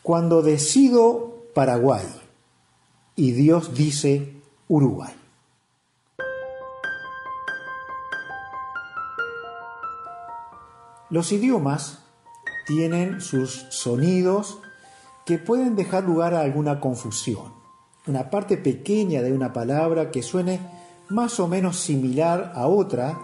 Cuando 0.02 0.42
decido 0.42 1.44
Paraguay 1.54 2.04
y 3.14 3.30
Dios 3.30 3.74
dice 3.76 4.34
Uruguay. 4.66 5.19
Los 11.10 11.32
idiomas 11.32 11.98
tienen 12.66 13.20
sus 13.20 13.66
sonidos 13.70 14.58
que 15.26 15.38
pueden 15.38 15.76
dejar 15.76 16.04
lugar 16.04 16.34
a 16.34 16.40
alguna 16.40 16.80
confusión. 16.80 17.52
Una 18.06 18.30
parte 18.30 18.56
pequeña 18.56 19.22
de 19.22 19.32
una 19.32 19.52
palabra 19.52 20.10
que 20.10 20.22
suene 20.22 20.60
más 21.08 21.38
o 21.40 21.48
menos 21.48 21.78
similar 21.78 22.52
a 22.54 22.66
otra 22.66 23.18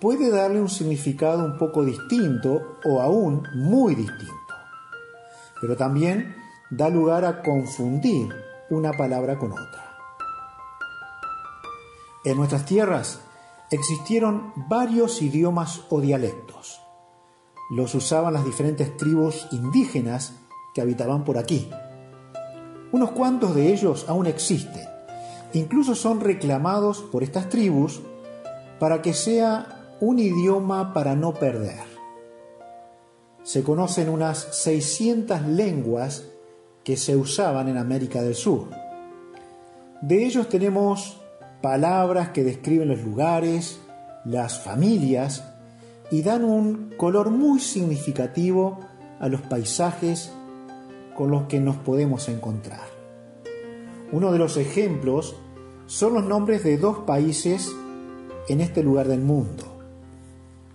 puede 0.00 0.30
darle 0.30 0.60
un 0.60 0.68
significado 0.68 1.44
un 1.44 1.58
poco 1.58 1.84
distinto 1.84 2.78
o 2.84 3.00
aún 3.00 3.46
muy 3.54 3.94
distinto 3.94 4.34
pero 5.64 5.78
también 5.78 6.36
da 6.68 6.90
lugar 6.90 7.24
a 7.24 7.40
confundir 7.40 8.28
una 8.68 8.92
palabra 8.92 9.38
con 9.38 9.52
otra. 9.52 9.96
En 12.22 12.36
nuestras 12.36 12.66
tierras 12.66 13.20
existieron 13.74 14.52
varios 14.68 15.22
idiomas 15.22 15.82
o 15.90 16.00
dialectos. 16.00 16.80
Los 17.70 17.94
usaban 17.94 18.34
las 18.34 18.44
diferentes 18.44 18.96
tribus 18.96 19.46
indígenas 19.52 20.34
que 20.74 20.80
habitaban 20.80 21.24
por 21.24 21.38
aquí. 21.38 21.70
Unos 22.92 23.12
cuantos 23.12 23.54
de 23.54 23.72
ellos 23.72 24.06
aún 24.08 24.26
existen. 24.26 24.86
Incluso 25.52 25.94
son 25.94 26.20
reclamados 26.20 27.00
por 27.00 27.22
estas 27.22 27.48
tribus 27.48 28.02
para 28.78 29.02
que 29.02 29.14
sea 29.14 29.96
un 30.00 30.18
idioma 30.18 30.92
para 30.92 31.14
no 31.14 31.34
perder. 31.34 31.82
Se 33.42 33.62
conocen 33.62 34.08
unas 34.08 34.38
600 34.38 35.42
lenguas 35.42 36.24
que 36.82 36.96
se 36.96 37.16
usaban 37.16 37.68
en 37.68 37.78
América 37.78 38.22
del 38.22 38.34
Sur. 38.34 38.68
De 40.02 40.26
ellos 40.26 40.48
tenemos 40.48 41.23
palabras 41.64 42.28
que 42.28 42.44
describen 42.44 42.88
los 42.88 43.02
lugares, 43.02 43.80
las 44.26 44.60
familias 44.60 45.44
y 46.10 46.20
dan 46.20 46.44
un 46.44 46.92
color 46.98 47.30
muy 47.30 47.58
significativo 47.58 48.80
a 49.18 49.30
los 49.30 49.40
paisajes 49.40 50.30
con 51.16 51.30
los 51.30 51.44
que 51.44 51.60
nos 51.60 51.76
podemos 51.76 52.28
encontrar. 52.28 52.86
Uno 54.12 54.30
de 54.30 54.38
los 54.38 54.58
ejemplos 54.58 55.36
son 55.86 56.12
los 56.12 56.24
nombres 56.26 56.64
de 56.64 56.76
dos 56.76 56.98
países 57.06 57.74
en 58.50 58.60
este 58.60 58.82
lugar 58.82 59.08
del 59.08 59.22
mundo, 59.22 59.64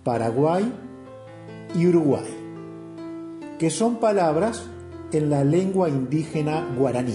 Paraguay 0.02 0.72
y 1.72 1.86
Uruguay, 1.86 2.34
que 3.60 3.70
son 3.70 4.00
palabras 4.00 4.64
en 5.12 5.30
la 5.30 5.44
lengua 5.44 5.88
indígena 5.88 6.66
guaraní. 6.76 7.14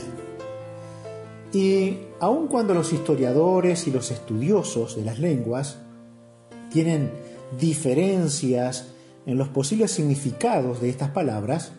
Y 1.56 2.00
aun 2.20 2.50
cuando 2.50 2.74
los 2.74 2.92
historiadores 2.92 3.88
y 3.88 3.92
los 3.92 4.12
estudiosos 4.12 4.98
de 4.98 5.06
las 5.06 5.20
lenguas 5.20 5.78
tienen 6.70 7.14
diferencias 7.58 8.88
en 9.26 9.38
los 9.38 9.48
posibles 9.48 9.92
significados 9.92 10.82
de 10.82 10.90
estas 10.90 11.12
palabras, 11.12 11.72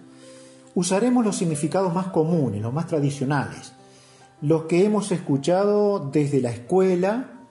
usaremos 0.74 1.26
los 1.26 1.36
significados 1.36 1.92
más 1.92 2.06
comunes, 2.06 2.62
los 2.62 2.72
más 2.72 2.86
tradicionales, 2.86 3.74
los 4.40 4.62
que 4.62 4.82
hemos 4.82 5.12
escuchado 5.12 6.08
desde 6.10 6.40
la 6.40 6.52
escuela 6.52 7.42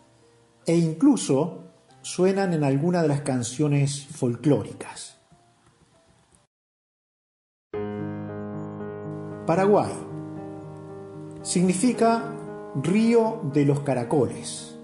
e 0.65 0.75
incluso 0.75 1.65
suenan 2.01 2.55
en 2.55 2.63
alguna 2.63 3.03
de 3.03 3.07
las 3.07 3.21
canciones 3.21 4.03
folclóricas. 4.03 5.19
Paraguay 9.45 10.14
significa 11.45 12.33
río 12.81 13.39
de 13.53 13.65
los 13.65 13.81
caracoles. 13.81 14.75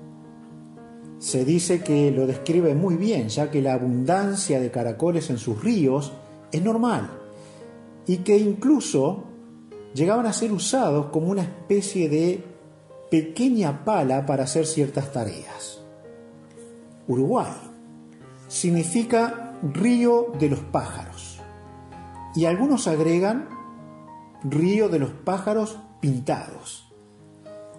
Se 1.18 1.44
dice 1.44 1.82
que 1.82 2.12
lo 2.12 2.28
describe 2.28 2.76
muy 2.76 2.96
bien, 2.96 3.30
ya 3.30 3.50
que 3.50 3.64
la 3.64 3.74
abundancia 3.74 4.60
de 4.60 4.70
caracoles 4.70 5.32
en 5.32 5.40
sus 5.40 5.62
ríos 5.62 6.14
es 6.52 6.62
normal 6.62 7.10
y 8.06 8.18
que 8.18 8.38
incluso 8.38 9.24
llegaban 9.96 10.28
a 10.28 10.34
ser 10.34 10.52
usados 10.52 11.08
como 11.08 11.32
una 11.32 11.42
especie 11.42 12.10
de 12.10 12.44
pequeña 13.10 13.84
pala 13.84 14.28
para 14.28 14.44
hacer 14.44 14.68
ciertas 14.68 15.12
tareas. 15.12 15.82
Uruguay 17.08 17.52
significa 18.48 19.58
río 19.64 20.32
de 20.40 20.50
los 20.50 20.60
pájaros 20.60 21.40
y 22.36 22.46
algunos 22.46 22.88
agregan 22.88 23.50
río 24.44 24.90
de 24.90 25.00
los 25.00 25.10
pájaros 25.10 25.80
pintados, 26.02 26.92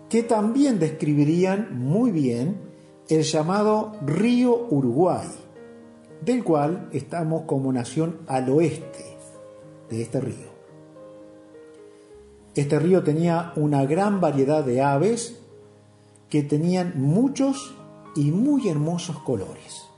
que 0.09 0.23
también 0.23 0.79
describirían 0.79 1.79
muy 1.79 2.11
bien 2.11 2.57
el 3.09 3.23
llamado 3.23 3.93
río 4.07 4.67
Uruguay, 4.71 5.29
del 6.25 6.45
cual 6.45 6.89
estamos 6.93 7.43
como 7.43 7.73
nación 7.73 8.21
al 8.27 8.49
oeste 8.49 9.17
de 9.91 10.03
este 10.03 10.21
río. 10.21 10.53
Este 12.55 12.79
río 12.79 13.03
tenía 13.03 13.53
una 13.57 13.85
gran 13.87 14.21
variedad 14.21 14.65
de 14.65 14.83
aves 14.83 15.41
que 16.29 16.43
tenían 16.43 16.95
muchos 16.97 17.75
y 18.15 18.31
muy 18.31 18.69
hermosos 18.69 19.19
colores. 19.19 19.89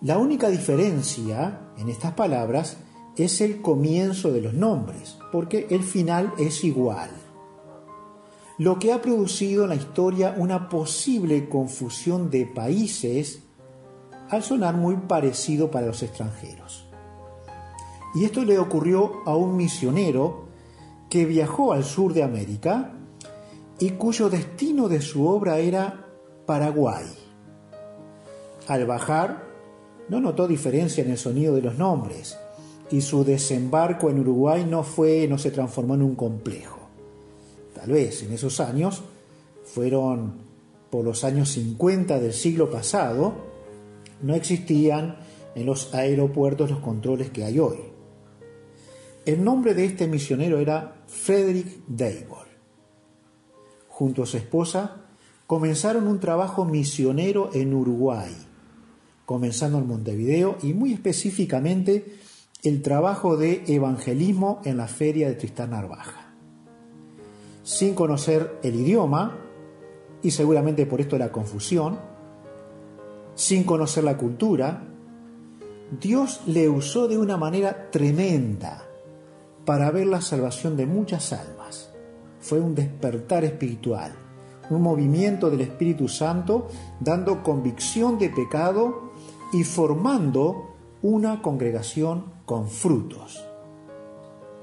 La 0.00 0.16
única 0.16 0.48
diferencia 0.48 1.72
en 1.76 1.90
estas 1.90 2.12
palabras 2.12 2.78
es 3.16 3.40
el 3.42 3.60
comienzo 3.60 4.32
de 4.32 4.40
los 4.40 4.54
nombres, 4.54 5.18
porque 5.30 5.66
el 5.70 5.82
final 5.82 6.32
es 6.38 6.64
igual. 6.64 7.10
Lo 8.58 8.78
que 8.78 8.92
ha 8.92 9.00
producido 9.00 9.64
en 9.64 9.70
la 9.70 9.74
historia 9.76 10.34
una 10.36 10.68
posible 10.68 11.48
confusión 11.48 12.30
de 12.30 12.46
países 12.46 13.42
al 14.28 14.42
sonar 14.42 14.76
muy 14.76 14.96
parecido 14.96 15.70
para 15.70 15.86
los 15.86 16.02
extranjeros. 16.02 16.86
Y 18.14 18.24
esto 18.24 18.44
le 18.44 18.58
ocurrió 18.58 19.22
a 19.24 19.34
un 19.34 19.56
misionero 19.56 20.48
que 21.08 21.24
viajó 21.26 21.72
al 21.72 21.84
sur 21.84 22.12
de 22.12 22.22
América 22.22 22.92
y 23.78 23.90
cuyo 23.90 24.28
destino 24.28 24.88
de 24.88 25.00
su 25.00 25.26
obra 25.26 25.58
era 25.58 26.06
Paraguay. 26.46 27.06
Al 28.68 28.86
bajar, 28.86 29.44
no 30.08 30.20
notó 30.20 30.46
diferencia 30.46 31.02
en 31.02 31.10
el 31.10 31.18
sonido 31.18 31.54
de 31.54 31.62
los 31.62 31.78
nombres 31.78 32.36
y 32.90 33.00
su 33.00 33.24
desembarco 33.24 34.10
en 34.10 34.20
Uruguay 34.20 34.66
no 34.68 34.82
fue, 34.82 35.26
no 35.28 35.38
se 35.38 35.50
transformó 35.50 35.94
en 35.94 36.02
un 36.02 36.16
complejo. 36.16 36.78
Tal 37.74 37.92
vez 37.92 38.22
en 38.22 38.32
esos 38.32 38.60
años 38.60 39.02
fueron 39.64 40.34
por 40.90 41.04
los 41.04 41.22
años 41.22 41.50
50 41.50 42.18
del 42.18 42.32
siglo 42.32 42.70
pasado, 42.70 43.34
no 44.22 44.34
existían 44.34 45.16
en 45.54 45.66
los 45.66 45.94
aeropuertos 45.94 46.70
los 46.70 46.80
controles 46.80 47.30
que 47.30 47.44
hay 47.44 47.58
hoy. 47.58 47.78
El 49.24 49.44
nombre 49.44 49.74
de 49.74 49.84
este 49.84 50.08
misionero 50.08 50.58
era 50.58 51.04
Frederick 51.06 51.68
Dable. 51.86 52.50
Junto 53.88 54.24
a 54.24 54.26
su 54.26 54.36
esposa, 54.36 54.96
comenzaron 55.46 56.08
un 56.08 56.18
trabajo 56.18 56.64
misionero 56.64 57.50
en 57.52 57.72
Uruguay, 57.74 58.34
comenzando 59.26 59.78
en 59.78 59.86
Montevideo 59.86 60.58
y 60.62 60.72
muy 60.72 60.92
específicamente 60.92 62.18
el 62.62 62.82
trabajo 62.82 63.36
de 63.36 63.64
evangelismo 63.68 64.60
en 64.64 64.76
la 64.76 64.86
feria 64.86 65.28
de 65.28 65.34
Tristán 65.34 65.70
Narvaja. 65.70 66.34
Sin 67.62 67.94
conocer 67.94 68.58
el 68.62 68.74
idioma, 68.74 69.38
y 70.22 70.30
seguramente 70.30 70.84
por 70.84 71.00
esto 71.00 71.16
la 71.16 71.32
confusión, 71.32 71.98
sin 73.34 73.64
conocer 73.64 74.04
la 74.04 74.18
cultura, 74.18 74.82
Dios 75.98 76.42
le 76.46 76.68
usó 76.68 77.08
de 77.08 77.16
una 77.16 77.38
manera 77.38 77.90
tremenda 77.90 78.84
para 79.64 79.90
ver 79.90 80.06
la 80.06 80.20
salvación 80.20 80.76
de 80.76 80.84
muchas 80.84 81.32
almas. 81.32 81.90
Fue 82.40 82.60
un 82.60 82.74
despertar 82.74 83.44
espiritual, 83.44 84.12
un 84.68 84.82
movimiento 84.82 85.50
del 85.50 85.62
Espíritu 85.62 86.08
Santo 86.08 86.68
dando 87.00 87.42
convicción 87.42 88.18
de 88.18 88.28
pecado 88.28 89.12
y 89.52 89.64
formando 89.64 90.74
una 91.02 91.40
congregación 91.40 92.39
con 92.50 92.68
frutos. 92.68 93.46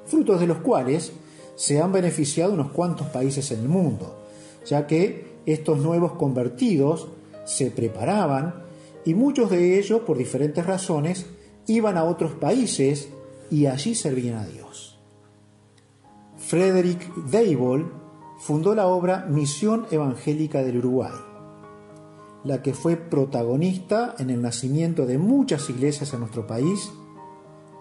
Frutos 0.07 0.41
de 0.41 0.47
los 0.47 0.57
cuales 0.57 1.13
se 1.55 1.81
han 1.81 1.93
beneficiado 1.93 2.51
unos 2.51 2.71
cuantos 2.71 3.07
países 3.07 3.49
en 3.51 3.61
el 3.61 3.69
mundo, 3.69 4.25
ya 4.65 4.85
que 4.85 5.37
estos 5.45 5.79
nuevos 5.79 6.11
convertidos 6.15 7.07
se 7.45 7.71
preparaban 7.71 8.65
y 9.05 9.13
muchos 9.13 9.49
de 9.51 9.79
ellos, 9.79 10.01
por 10.01 10.17
diferentes 10.17 10.65
razones, 10.65 11.27
iban 11.65 11.95
a 11.95 12.03
otros 12.03 12.33
países 12.33 13.07
y 13.49 13.67
allí 13.67 13.95
servían 13.95 14.39
a 14.39 14.45
Dios. 14.45 14.99
Frederick 16.35 17.09
Dable 17.31 17.85
fundó 18.37 18.75
la 18.75 18.87
obra 18.87 19.27
Misión 19.29 19.87
Evangélica 19.91 20.61
del 20.61 20.79
Uruguay, 20.79 21.13
la 22.43 22.61
que 22.61 22.73
fue 22.73 22.97
protagonista 22.97 24.13
en 24.19 24.29
el 24.29 24.41
nacimiento 24.41 25.05
de 25.05 25.17
muchas 25.17 25.69
iglesias 25.69 26.13
en 26.13 26.19
nuestro 26.19 26.45
país, 26.45 26.91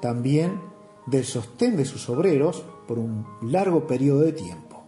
también 0.01 0.61
del 1.07 1.25
sostén 1.25 1.77
de 1.77 1.85
sus 1.85 2.09
obreros 2.09 2.65
por 2.87 2.99
un 2.99 3.27
largo 3.43 3.87
periodo 3.87 4.21
de 4.21 4.33
tiempo. 4.33 4.85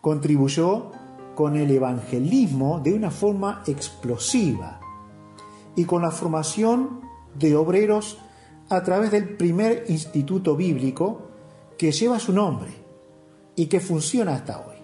Contribuyó 0.00 0.90
con 1.34 1.56
el 1.56 1.70
evangelismo 1.70 2.80
de 2.80 2.94
una 2.94 3.10
forma 3.10 3.62
explosiva 3.66 4.80
y 5.76 5.84
con 5.84 6.02
la 6.02 6.10
formación 6.10 7.00
de 7.34 7.56
obreros 7.56 8.18
a 8.68 8.82
través 8.82 9.10
del 9.10 9.36
primer 9.36 9.84
instituto 9.88 10.56
bíblico 10.56 11.22
que 11.78 11.92
lleva 11.92 12.18
su 12.18 12.32
nombre 12.32 12.70
y 13.56 13.66
que 13.66 13.80
funciona 13.80 14.34
hasta 14.34 14.58
hoy. 14.60 14.76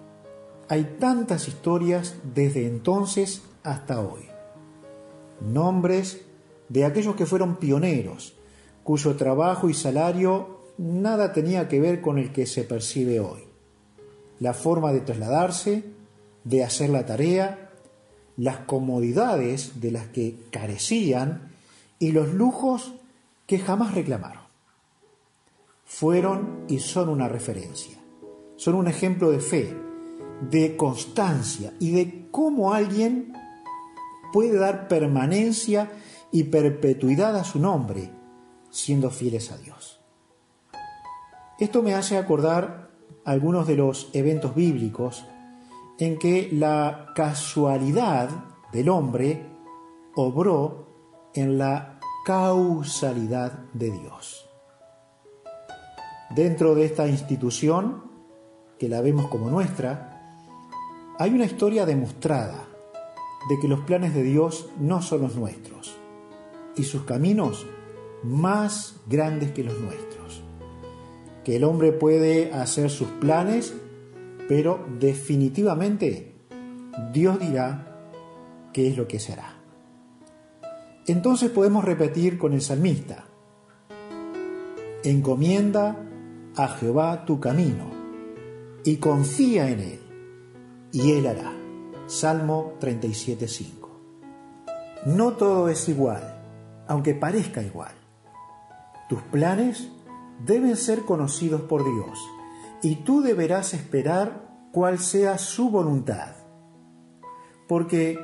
Hay 0.69 0.97
tantas 0.99 1.47
historias 1.47 2.15
desde 2.33 2.67
entonces 2.67 3.41
hasta 3.63 4.01
hoy. 4.01 4.27
Nombres 5.41 6.21
de 6.69 6.85
aquellos 6.85 7.15
que 7.15 7.25
fueron 7.25 7.55
pioneros, 7.57 8.36
cuyo 8.87 9.17
trabajo 9.17 9.69
y 9.69 9.73
salario 9.73 10.61
nada 10.77 11.33
tenía 11.33 11.67
que 11.67 11.81
ver 11.81 11.99
con 11.99 12.17
el 12.17 12.31
que 12.31 12.45
se 12.45 12.63
percibe 12.63 13.19
hoy. 13.19 13.41
La 14.39 14.53
forma 14.53 14.93
de 14.93 15.01
trasladarse, 15.01 15.83
de 16.45 16.63
hacer 16.63 16.91
la 16.91 17.05
tarea, 17.05 17.69
las 18.37 18.59
comodidades 18.59 19.81
de 19.81 19.91
las 19.91 20.07
que 20.07 20.37
carecían 20.51 21.51
y 21.99 22.13
los 22.13 22.33
lujos 22.33 22.93
que 23.45 23.59
jamás 23.59 23.93
reclamaron. 23.93 24.43
Fueron 25.83 26.63
y 26.69 26.79
son 26.79 27.09
una 27.09 27.27
referencia, 27.27 27.97
son 28.55 28.75
un 28.75 28.87
ejemplo 28.87 29.31
de 29.31 29.41
fe, 29.41 29.75
de 30.49 30.77
constancia 30.77 31.73
y 31.81 31.91
de 31.91 32.29
cómo 32.31 32.73
alguien 32.73 33.33
puede 34.31 34.57
dar 34.57 34.87
permanencia 34.87 35.91
y 36.31 36.43
perpetuidad 36.43 37.35
a 37.35 37.43
su 37.43 37.59
nombre 37.59 38.15
siendo 38.77 39.09
fieles 39.09 39.51
a 39.51 39.57
Dios. 39.57 39.99
Esto 41.59 41.81
me 41.81 41.95
hace 41.95 42.15
acordar 42.15 42.91
algunos 43.25 43.65
de 43.65 43.75
los 43.75 44.11
eventos 44.13 44.53
bíblicos 44.53 45.25
en 45.97 46.19
que 46.19 46.49
la 46.51 47.07
casualidad 47.15 48.29
del 48.71 48.89
hombre 48.89 49.47
obró 50.15 51.31
en 51.33 51.57
la 51.57 51.99
causalidad 52.23 53.53
de 53.73 53.89
Dios. 53.89 54.47
Dentro 56.35 56.75
de 56.75 56.85
esta 56.85 57.07
institución, 57.07 58.03
que 58.77 58.89
la 58.89 59.01
vemos 59.01 59.27
como 59.27 59.49
nuestra, 59.49 60.35
hay 61.17 61.31
una 61.31 61.45
historia 61.45 61.87
demostrada 61.87 62.63
de 63.49 63.59
que 63.59 63.67
los 63.67 63.79
planes 63.79 64.13
de 64.13 64.21
Dios 64.21 64.69
no 64.79 65.01
son 65.01 65.21
los 65.21 65.35
nuestros 65.35 65.97
y 66.75 66.83
sus 66.83 67.05
caminos 67.05 67.65
más 68.23 68.95
grandes 69.07 69.51
que 69.51 69.63
los 69.63 69.79
nuestros. 69.79 70.43
Que 71.43 71.55
el 71.57 71.63
hombre 71.63 71.91
puede 71.91 72.53
hacer 72.53 72.89
sus 72.89 73.07
planes, 73.07 73.73
pero 74.47 74.85
definitivamente 74.99 76.35
Dios 77.13 77.39
dirá 77.39 77.87
qué 78.73 78.89
es 78.89 78.97
lo 78.97 79.07
que 79.07 79.19
se 79.19 79.33
hará. 79.33 79.57
Entonces 81.05 81.49
podemos 81.49 81.85
repetir 81.85 82.37
con 82.37 82.53
el 82.53 82.61
salmista, 82.61 83.25
encomienda 85.03 85.95
a 86.55 86.67
Jehová 86.67 87.23
tu 87.25 87.39
camino 87.39 87.85
y 88.83 88.97
confía 88.97 89.69
en 89.69 89.79
Él, 89.79 89.99
y 90.91 91.11
Él 91.13 91.27
hará. 91.27 91.53
Salmo 92.07 92.77
37.5. 92.79 93.77
No 95.07 95.33
todo 95.33 95.67
es 95.67 95.89
igual, 95.89 96.41
aunque 96.87 97.13
parezca 97.13 97.61
igual. 97.61 97.96
Tus 99.09 99.21
planes 99.23 99.89
deben 100.45 100.75
ser 100.75 101.05
conocidos 101.05 101.61
por 101.61 101.83
Dios 101.83 102.19
y 102.81 102.97
tú 102.97 103.21
deberás 103.21 103.73
esperar 103.73 104.67
cuál 104.71 104.99
sea 104.99 105.37
su 105.37 105.69
voluntad. 105.69 106.35
Porque 107.67 108.17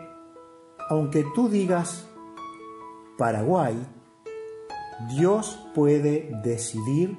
aunque 0.90 1.26
tú 1.34 1.50
digas 1.50 2.08
Paraguay, 3.18 3.76
Dios 5.10 5.60
puede 5.74 6.30
decidir 6.44 7.18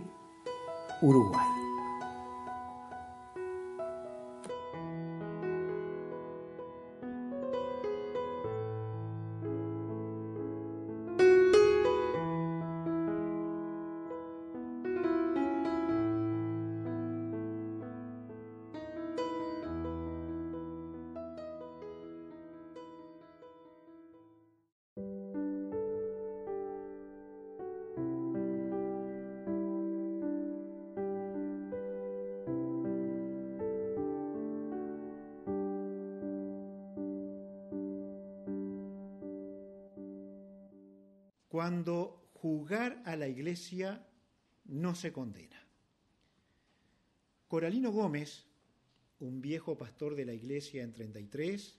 Uruguay. 1.03 1.63
Cuando 41.54 42.32
jugar 42.32 43.00
a 43.04 43.14
la 43.14 43.28
iglesia 43.28 44.04
no 44.64 44.92
se 44.96 45.12
condena. 45.12 45.64
Coralino 47.46 47.92
Gómez, 47.92 48.44
un 49.20 49.40
viejo 49.40 49.78
pastor 49.78 50.16
de 50.16 50.24
la 50.24 50.32
iglesia 50.32 50.82
en 50.82 50.92
33, 50.92 51.78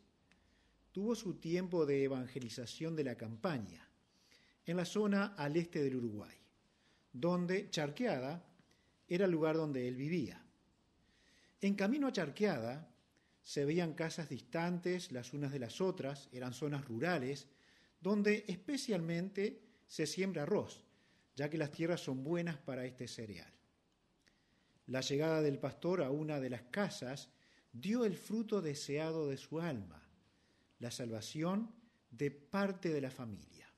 tuvo 0.94 1.14
su 1.14 1.42
tiempo 1.42 1.86
de 1.86 2.06
evangelización 2.06 2.96
de 2.96 3.04
la 3.04 3.18
campaña 3.18 3.86
en 4.66 4.78
la 4.78 4.86
zona 4.86 5.36
al 5.36 5.58
este 5.58 5.84
del 5.84 5.98
Uruguay, 5.98 6.38
donde 7.12 7.70
Charqueada 7.70 8.48
era 9.10 9.26
el 9.26 9.32
lugar 9.32 9.58
donde 9.58 9.90
él 9.90 9.98
vivía. 9.98 10.42
En 11.60 11.76
camino 11.76 12.08
a 12.08 12.14
Charqueada 12.14 12.96
se 13.42 13.66
veían 13.66 13.94
casas 13.94 14.30
distantes 14.30 15.12
las 15.12 15.34
unas 15.34 15.52
de 15.52 15.60
las 15.60 15.82
otras, 15.82 16.30
eran 16.32 16.54
zonas 16.54 16.86
rurales, 16.88 17.50
donde 18.00 18.46
especialmente 18.48 19.65
se 19.88 20.06
siembra 20.06 20.44
arroz, 20.44 20.86
ya 21.36 21.50
que 21.50 21.58
las 21.58 21.72
tierras 21.72 22.02
son 22.02 22.24
buenas 22.24 22.58
para 22.58 22.86
este 22.86 23.08
cereal. 23.08 23.52
La 24.88 25.02
llegada 25.02 25.42
del 25.42 25.60
pastor 25.60 26.04
a 26.04 26.12
una 26.12 26.40
de 26.40 26.50
las 26.50 26.64
casas 26.64 27.30
dio 27.74 28.06
el 28.06 28.16
fruto 28.16 28.62
deseado 28.62 29.28
de 29.28 29.38
su 29.38 29.60
alma, 29.60 30.02
la 30.80 30.92
salvación 30.92 31.74
de 32.12 32.32
parte 32.32 32.90
de 32.90 33.02
la 33.02 33.12
familia. 33.12 33.70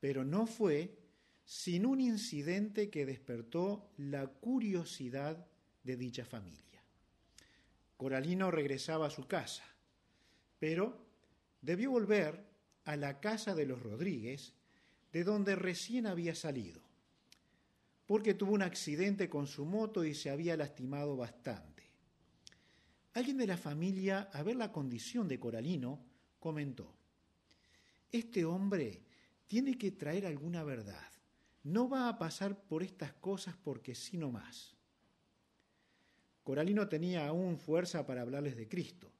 Pero 0.00 0.24
no 0.24 0.46
fue 0.46 0.98
sin 1.44 1.86
un 1.86 2.00
incidente 2.00 2.90
que 2.90 3.06
despertó 3.06 3.92
la 3.98 4.26
curiosidad 4.26 5.46
de 5.82 5.96
dicha 5.96 6.24
familia. 6.24 6.82
Coralino 7.96 8.50
regresaba 8.50 9.06
a 9.06 9.10
su 9.10 9.26
casa, 9.26 9.64
pero 10.58 11.06
debió 11.60 11.90
volver 11.90 12.44
a 12.84 12.96
la 12.96 13.20
casa 13.20 13.54
de 13.54 13.66
los 13.66 13.82
Rodríguez 13.82 14.54
de 15.14 15.22
donde 15.22 15.54
recién 15.54 16.08
había 16.08 16.34
salido, 16.34 16.82
porque 18.04 18.34
tuvo 18.34 18.52
un 18.52 18.62
accidente 18.62 19.28
con 19.28 19.46
su 19.46 19.64
moto 19.64 20.04
y 20.04 20.12
se 20.12 20.28
había 20.28 20.56
lastimado 20.56 21.16
bastante. 21.16 21.84
Alguien 23.12 23.36
de 23.36 23.46
la 23.46 23.56
familia, 23.56 24.28
a 24.32 24.42
ver 24.42 24.56
la 24.56 24.72
condición 24.72 25.28
de 25.28 25.38
Coralino, 25.38 26.04
comentó, 26.40 26.96
este 28.10 28.44
hombre 28.44 29.04
tiene 29.46 29.78
que 29.78 29.92
traer 29.92 30.26
alguna 30.26 30.64
verdad, 30.64 31.08
no 31.62 31.88
va 31.88 32.08
a 32.08 32.18
pasar 32.18 32.66
por 32.66 32.82
estas 32.82 33.12
cosas 33.12 33.54
porque 33.56 33.94
sí 33.94 34.18
no 34.18 34.32
más. 34.32 34.74
Coralino 36.42 36.88
tenía 36.88 37.28
aún 37.28 37.56
fuerza 37.56 38.04
para 38.04 38.22
hablarles 38.22 38.56
de 38.56 38.66
Cristo 38.66 39.12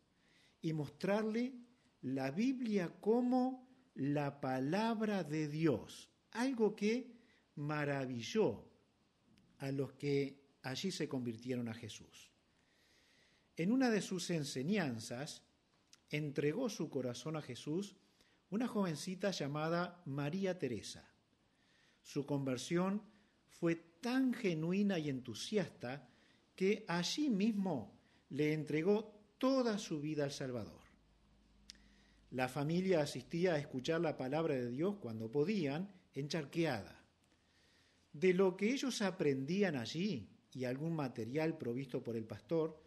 y 0.61 0.73
mostrarle 0.73 1.55
la 2.03 2.33
Biblia 2.33 2.93
como 3.01 3.64
la 3.95 4.41
palabra 4.41 5.25
de 5.25 5.49
Dios, 5.49 6.11
algo 6.33 6.75
que 6.75 7.13
maravilló 7.57 8.65
a 9.59 9.71
los 9.71 9.93
que 9.93 10.41
allí 10.63 10.91
se 10.91 11.09
convirtieron 11.09 11.69
a 11.69 11.75
Jesús. 11.75 12.31
En 13.57 13.71
una 13.71 13.91
de 13.91 14.03
sus 14.03 14.31
enseñanzas, 14.31 15.43
entregó 16.11 16.69
su 16.69 16.91
corazón 16.91 17.37
a 17.37 17.43
Jesús 17.43 17.97
una 18.51 18.69
jovencita 18.69 19.31
llamada 19.31 20.03
María 20.07 20.59
Teresa. 20.59 21.09
Su 22.03 22.27
conversión 22.27 23.03
fue 23.47 23.77
tan 24.01 24.35
genuina 24.35 24.99
y 24.99 25.09
entusiasta 25.09 26.09
que 26.55 26.85
allí 26.89 27.31
mismo 27.31 27.99
le 28.31 28.53
entregó 28.53 29.15
toda 29.39 29.79
su 29.79 30.01
vida 30.01 30.25
al 30.25 30.33
Salvador. 30.33 30.84
La 32.35 32.49
familia 32.49 33.01
asistía 33.01 33.55
a 33.55 33.59
escuchar 33.59 34.01
la 34.01 34.17
palabra 34.17 34.57
de 34.57 34.69
Dios 34.69 34.97
cuando 34.97 35.31
podían, 35.31 35.89
encharqueada. 36.15 37.01
De 38.13 38.35
lo 38.35 38.57
que 38.57 38.73
ellos 38.73 39.03
aprendían 39.03 39.77
allí 39.77 40.29
y 40.53 40.65
algún 40.65 40.97
material 40.97 41.57
provisto 41.57 42.03
por 42.03 42.17
el 42.17 42.25
pastor, 42.25 42.83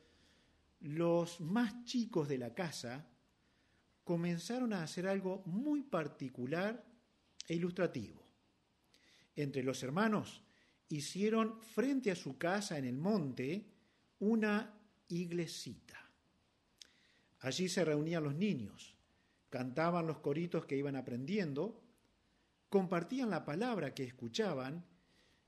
los 0.81 1.39
más 1.39 1.85
chicos 1.85 2.27
de 2.27 2.39
la 2.39 2.53
casa 2.53 3.07
comenzaron 4.03 4.73
a 4.73 4.83
hacer 4.83 5.07
algo 5.07 5.43
muy 5.45 5.81
particular 5.81 6.85
e 7.47 7.55
ilustrativo. 7.55 8.27
Entre 9.33 9.63
los 9.63 9.81
hermanos 9.81 10.43
hicieron 10.89 11.61
frente 11.61 12.11
a 12.11 12.17
su 12.17 12.37
casa 12.37 12.77
en 12.77 12.83
el 12.83 12.97
monte 12.97 13.65
una 14.19 14.77
iglesita. 15.07 15.97
Allí 17.39 17.69
se 17.69 17.85
reunían 17.85 18.25
los 18.25 18.35
niños, 18.35 18.96
cantaban 19.49 20.07
los 20.07 20.19
coritos 20.19 20.65
que 20.65 20.77
iban 20.77 20.95
aprendiendo, 20.95 21.81
compartían 22.69 23.29
la 23.29 23.45
palabra 23.45 23.93
que 23.93 24.03
escuchaban 24.03 24.85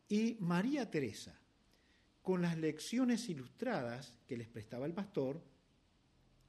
Y 0.08 0.38
María 0.40 0.90
Teresa, 0.90 1.40
con 2.22 2.42
las 2.42 2.58
lecciones 2.58 3.30
ilustradas 3.30 4.18
que 4.28 4.38
les 4.38 4.48
prestaba 4.48 4.86
el 4.86 4.94
pastor, 4.94 5.44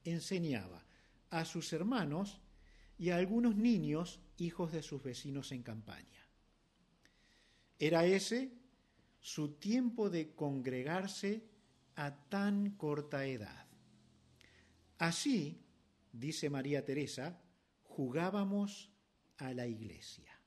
enseñaba 0.04 0.84
a 1.28 1.44
sus 1.44 1.72
hermanos 1.72 2.40
y 2.98 3.10
a 3.10 3.16
algunos 3.16 3.56
niños 3.56 4.20
hijos 4.38 4.72
de 4.72 4.82
sus 4.82 5.02
vecinos 5.02 5.52
en 5.52 5.62
campaña. 5.62 6.26
Era 7.78 8.04
ese 8.04 8.52
su 9.20 9.54
tiempo 9.54 10.10
de 10.10 10.34
congregarse 10.34 11.44
a 11.96 12.14
tan 12.28 12.70
corta 12.76 13.26
edad. 13.26 13.66
Así, 14.98 15.62
dice 16.12 16.50
María 16.50 16.84
Teresa, 16.84 17.40
jugábamos 17.82 18.90
a 19.38 19.52
la 19.54 19.66
iglesia. 19.66 20.38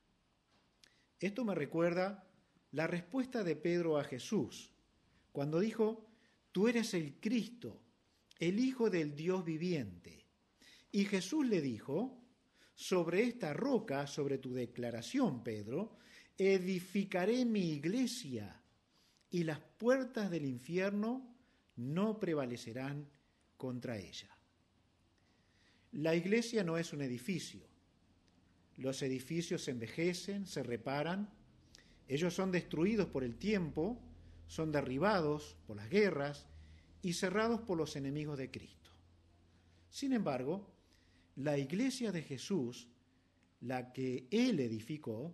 Esto 1.18 1.44
me 1.44 1.54
recuerda 1.54 2.28
la 2.72 2.86
respuesta 2.86 3.44
de 3.44 3.56
Pedro 3.56 3.98
a 3.98 4.04
Jesús, 4.04 4.70
cuando 5.32 5.60
dijo, 5.60 6.10
tú 6.52 6.68
eres 6.68 6.94
el 6.94 7.20
Cristo, 7.20 7.80
el 8.38 8.58
Hijo 8.58 8.90
del 8.90 9.14
Dios 9.14 9.44
viviente. 9.44 10.26
Y 10.90 11.04
Jesús 11.04 11.46
le 11.46 11.60
dijo, 11.60 12.20
sobre 12.74 13.22
esta 13.22 13.52
roca, 13.52 14.06
sobre 14.06 14.38
tu 14.38 14.52
declaración, 14.52 15.42
Pedro, 15.42 15.98
edificaré 16.36 17.44
mi 17.44 17.70
iglesia 17.70 18.60
y 19.30 19.44
las 19.44 19.60
puertas 19.60 20.30
del 20.30 20.44
infierno 20.44 21.36
no 21.76 22.18
prevalecerán 22.18 23.08
contra 23.56 23.96
ella. 23.96 24.33
La 25.94 26.14
iglesia 26.14 26.64
no 26.64 26.76
es 26.76 26.92
un 26.92 27.02
edificio. 27.02 27.60
Los 28.76 29.00
edificios 29.02 29.62
se 29.62 29.70
envejecen, 29.70 30.46
se 30.46 30.64
reparan, 30.64 31.30
ellos 32.08 32.34
son 32.34 32.50
destruidos 32.50 33.06
por 33.06 33.22
el 33.22 33.36
tiempo, 33.36 34.00
son 34.48 34.72
derribados 34.72 35.56
por 35.66 35.76
las 35.76 35.88
guerras 35.88 36.46
y 37.00 37.12
cerrados 37.12 37.60
por 37.60 37.78
los 37.78 37.94
enemigos 37.94 38.36
de 38.38 38.50
Cristo. 38.50 38.90
Sin 39.88 40.12
embargo, 40.12 40.68
la 41.36 41.56
iglesia 41.56 42.10
de 42.10 42.22
Jesús, 42.22 42.88
la 43.60 43.92
que 43.92 44.26
Él 44.32 44.58
edificó, 44.58 45.32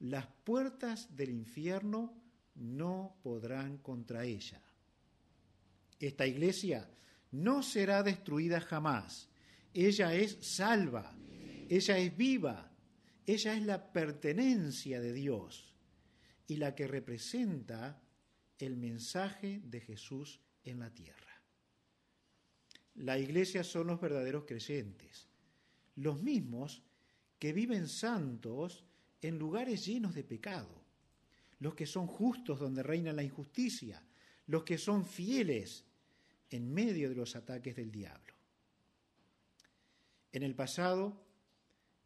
las 0.00 0.26
puertas 0.26 1.14
del 1.16 1.30
infierno 1.30 2.14
no 2.56 3.16
podrán 3.22 3.78
contra 3.78 4.24
ella. 4.24 4.60
Esta 6.00 6.26
iglesia 6.26 6.90
no 7.30 7.62
será 7.62 8.02
destruida 8.02 8.60
jamás. 8.60 9.27
Ella 9.80 10.12
es 10.12 10.38
salva, 10.40 11.16
ella 11.68 11.98
es 11.98 12.16
viva, 12.16 12.68
ella 13.24 13.54
es 13.54 13.62
la 13.62 13.92
pertenencia 13.92 15.00
de 15.00 15.12
Dios 15.12 15.72
y 16.48 16.56
la 16.56 16.74
que 16.74 16.88
representa 16.88 18.02
el 18.58 18.76
mensaje 18.76 19.60
de 19.62 19.80
Jesús 19.80 20.40
en 20.64 20.80
la 20.80 20.92
tierra. 20.92 21.44
La 22.96 23.20
iglesia 23.20 23.62
son 23.62 23.86
los 23.86 24.00
verdaderos 24.00 24.46
creyentes, 24.46 25.28
los 25.94 26.20
mismos 26.20 26.82
que 27.38 27.52
viven 27.52 27.86
santos 27.86 28.84
en 29.22 29.38
lugares 29.38 29.86
llenos 29.86 30.12
de 30.12 30.24
pecado, 30.24 30.82
los 31.60 31.76
que 31.76 31.86
son 31.86 32.08
justos 32.08 32.58
donde 32.58 32.82
reina 32.82 33.12
la 33.12 33.22
injusticia, 33.22 34.04
los 34.48 34.64
que 34.64 34.76
son 34.76 35.06
fieles 35.06 35.84
en 36.50 36.74
medio 36.74 37.08
de 37.08 37.14
los 37.14 37.36
ataques 37.36 37.76
del 37.76 37.92
diablo. 37.92 38.37
En 40.38 40.44
el 40.44 40.54
pasado, 40.54 41.20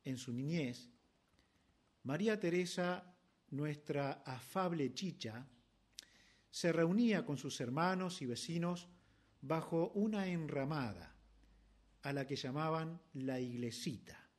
en 0.05 0.16
su 0.16 0.33
niñez, 0.33 0.88
María 2.05 2.40
Teresa, 2.40 3.14
nuestra 3.51 4.23
afable 4.25 4.95
chicha, 4.95 5.47
se 6.51 6.73
reunía 6.73 7.27
con 7.27 7.37
sus 7.37 7.61
hermanos 7.61 8.23
y 8.23 8.25
vecinos 8.25 8.88
bajo 9.42 9.90
una 9.90 10.29
enramada 10.29 11.14
a 12.01 12.12
la 12.14 12.27
que 12.27 12.37
llamaban 12.37 13.03
la 13.12 13.38
iglesita, 13.38 14.31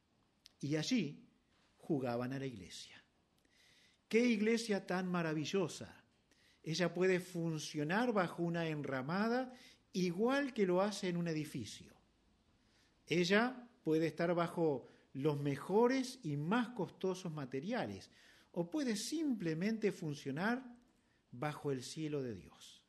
y 0.60 0.76
allí 0.76 1.30
jugaban 1.78 2.34
a 2.34 2.40
la 2.40 2.48
iglesia. 2.48 3.00
¡Qué 4.08 4.26
iglesia 4.26 4.88
tan 4.88 5.08
maravillosa! 5.08 6.04
Ella 6.64 6.92
puede 6.96 7.20
funcionar 7.20 8.12
bajo 8.12 8.42
una 8.42 8.66
enramada 8.66 9.54
igual 9.92 10.52
que 10.52 10.66
lo 10.66 10.82
hace 10.82 11.10
en 11.10 11.18
un 11.18 11.28
edificio. 11.28 11.94
Ella 13.06 13.63
puede 13.84 14.08
estar 14.08 14.34
bajo 14.34 14.88
los 15.14 15.40
mejores 15.40 16.20
y 16.24 16.38
más 16.38 16.70
costosos 16.70 17.32
materiales 17.32 18.10
o 18.52 18.70
puede 18.70 18.96
simplemente 18.96 19.92
funcionar 19.92 20.64
bajo 21.32 21.72
el 21.72 21.84
cielo 21.84 22.22
de 22.22 22.36
Dios. 22.36 22.84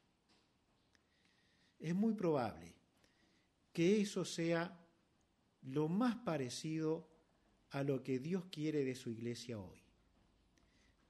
Es 1.78 1.94
muy 1.94 2.14
probable 2.14 2.74
que 3.72 4.00
eso 4.00 4.24
sea 4.24 4.80
lo 5.62 5.88
más 5.88 6.16
parecido 6.16 7.08
a 7.70 7.82
lo 7.82 8.02
que 8.02 8.18
Dios 8.18 8.44
quiere 8.50 8.84
de 8.84 8.94
su 8.94 9.10
iglesia 9.10 9.58
hoy. 9.58 9.80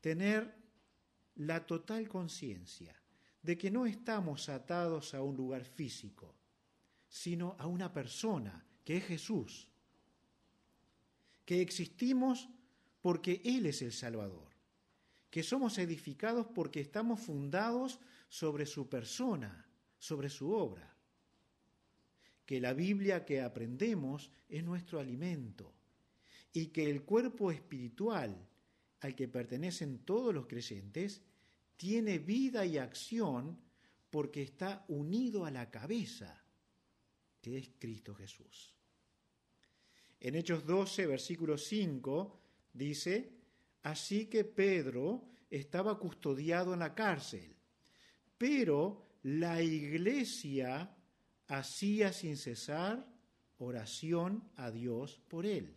Tener 0.00 0.54
la 1.36 1.66
total 1.66 2.08
conciencia 2.08 2.94
de 3.42 3.58
que 3.58 3.70
no 3.70 3.86
estamos 3.86 4.48
atados 4.48 5.14
a 5.14 5.22
un 5.22 5.36
lugar 5.36 5.64
físico, 5.64 6.34
sino 7.08 7.56
a 7.58 7.66
una 7.66 7.92
persona, 7.92 8.64
que 8.84 8.96
es 8.96 9.04
Jesús, 9.04 9.68
que 11.44 11.61
existimos 11.61 12.48
porque 13.00 13.42
Él 13.44 13.66
es 13.66 13.83
el 13.83 13.92
Salvador, 13.92 14.48
que 15.30 15.42
somos 15.42 15.78
edificados 15.78 16.46
porque 16.54 16.80
estamos 16.80 17.20
fundados 17.20 18.00
sobre 18.28 18.66
su 18.66 18.88
persona, 18.88 19.66
sobre 19.98 20.30
su 20.30 20.50
obra, 20.50 20.96
que 22.46 22.61
la 22.61 22.72
Biblia 22.72 23.24
que 23.24 23.40
aprendemos 23.40 24.30
es 24.48 24.64
nuestro 24.64 25.00
alimento 25.00 25.72
y 26.52 26.66
que 26.68 26.90
el 26.90 27.02
cuerpo 27.02 27.50
espiritual 27.50 28.48
al 29.00 29.14
que 29.14 29.28
pertenecen 29.28 29.98
todos 29.98 30.35
los 30.35 30.46
creyentes 30.46 31.22
tiene 31.76 32.18
vida 32.18 32.64
y 32.64 32.78
acción 32.78 33.59
porque 34.11 34.42
está 34.42 34.85
unido 34.88 35.44
a 35.44 35.50
la 35.50 35.70
cabeza, 35.70 36.42
que 37.40 37.59
es 37.59 37.70
Cristo 37.78 38.14
Jesús. 38.14 38.73
En 40.24 40.34
Hechos 40.34 40.64
12, 40.66 41.06
versículo 41.06 41.56
5, 41.56 42.40
dice, 42.72 43.30
así 43.84 44.26
que 44.26 44.44
Pedro 44.44 45.28
estaba 45.50 45.98
custodiado 45.98 46.72
en 46.72 46.80
la 46.80 46.96
cárcel, 46.96 47.54
pero 48.37 49.06
la 49.22 49.62
iglesia 49.62 50.90
hacía 51.46 52.12
sin 52.12 52.37
cesar 52.37 53.06
oración 53.58 54.42
a 54.56 54.72
Dios 54.72 55.20
por 55.28 55.46
él. 55.46 55.76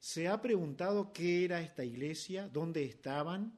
¿Se 0.00 0.26
ha 0.26 0.42
preguntado 0.42 1.12
qué 1.12 1.44
era 1.44 1.60
esta 1.60 1.84
iglesia? 1.84 2.48
¿Dónde 2.48 2.84
estaban? 2.84 3.56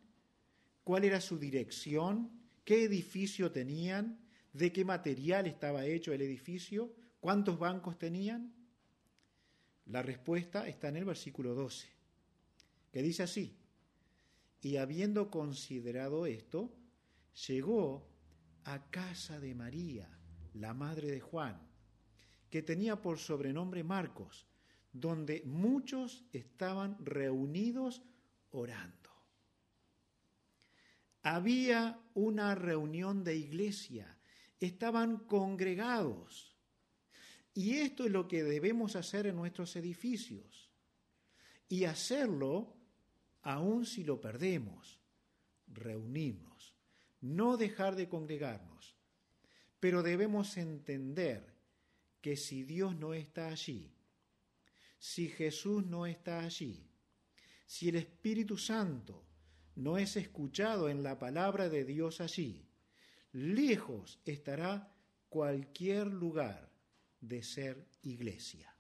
cuál 0.85 1.05
era 1.05 1.21
su 1.21 1.39
dirección, 1.39 2.31
qué 2.65 2.85
edificio 2.85 3.51
tenían, 3.51 4.21
de 4.53 4.71
qué 4.73 4.85
material 4.85 5.47
estaba 5.47 5.87
hecho 5.87 6.13
el 6.13 6.21
edificio, 6.21 6.95
cuántos 7.21 7.59
bancos 7.59 7.99
tenían. 7.99 8.55
La 9.87 10.03
respuesta 10.03 10.67
está 10.67 10.89
en 10.89 10.97
el 10.97 11.05
versículo 11.05 11.55
12, 11.55 11.89
que 12.93 13.03
dice 13.03 13.23
así, 13.23 13.57
y 14.61 14.77
habiendo 14.77 15.31
considerado 15.31 16.27
esto, 16.27 16.73
llegó 17.47 18.07
a 18.65 18.91
casa 18.91 19.39
de 19.41 19.55
María, 19.55 20.09
la 20.55 20.73
madre 20.73 21.11
de 21.11 21.21
Juan, 21.21 21.61
que 22.49 22.63
tenía 22.63 23.03
por 23.03 23.19
sobrenombre 23.19 23.85
Marcos, 23.85 24.47
donde 24.93 25.43
muchos 25.45 26.25
estaban 26.33 26.97
reunidos 27.05 28.03
orando 28.53 29.05
había 31.25 31.99
una 32.13 32.55
reunión 32.55 33.25
de 33.25 33.35
iglesia, 33.35 34.19
estaban 34.61 35.17
congregados. 35.17 36.54
Y 37.55 37.77
esto 37.77 38.05
es 38.05 38.11
lo 38.11 38.27
que 38.27 38.43
debemos 38.43 38.97
hacer 38.97 39.27
en 39.27 39.37
nuestros 39.37 39.77
edificios. 39.77 40.71
Y 41.69 41.85
hacerlo 41.85 42.77
aun 43.43 43.87
si 43.87 44.05
lo 44.05 44.21
perdemos, 44.21 44.99
reunirnos, 45.69 46.75
no 47.21 47.57
dejar 47.57 47.95
de 47.95 48.09
congregarnos. 48.09 48.97
Pero 49.79 50.03
debemos 50.03 50.57
entender 50.57 51.55
que 52.21 52.37
si 52.37 52.65
Dios 52.65 52.97
no 52.97 53.15
está 53.15 53.49
allí, 53.49 53.95
si 54.99 55.29
Jesús 55.29 55.85
no 55.85 56.07
está 56.07 56.41
allí, 56.41 56.91
si 57.67 57.91
el 57.91 57.97
Espíritu 57.97 58.57
Santo 58.57 59.25
no 59.77 59.99
es 59.99 60.17
escuchado 60.17 60.89
en 60.89 61.03
la 61.03 61.19
palabra 61.19 61.69
de 61.69 61.85
Dios 61.85 62.21
allí, 62.21 62.67
lejos 63.33 64.21
estará 64.25 64.93
cualquier 65.29 66.07
lugar 66.07 66.74
de 67.29 67.43
ser 67.43 67.87
iglesia. 68.03 68.75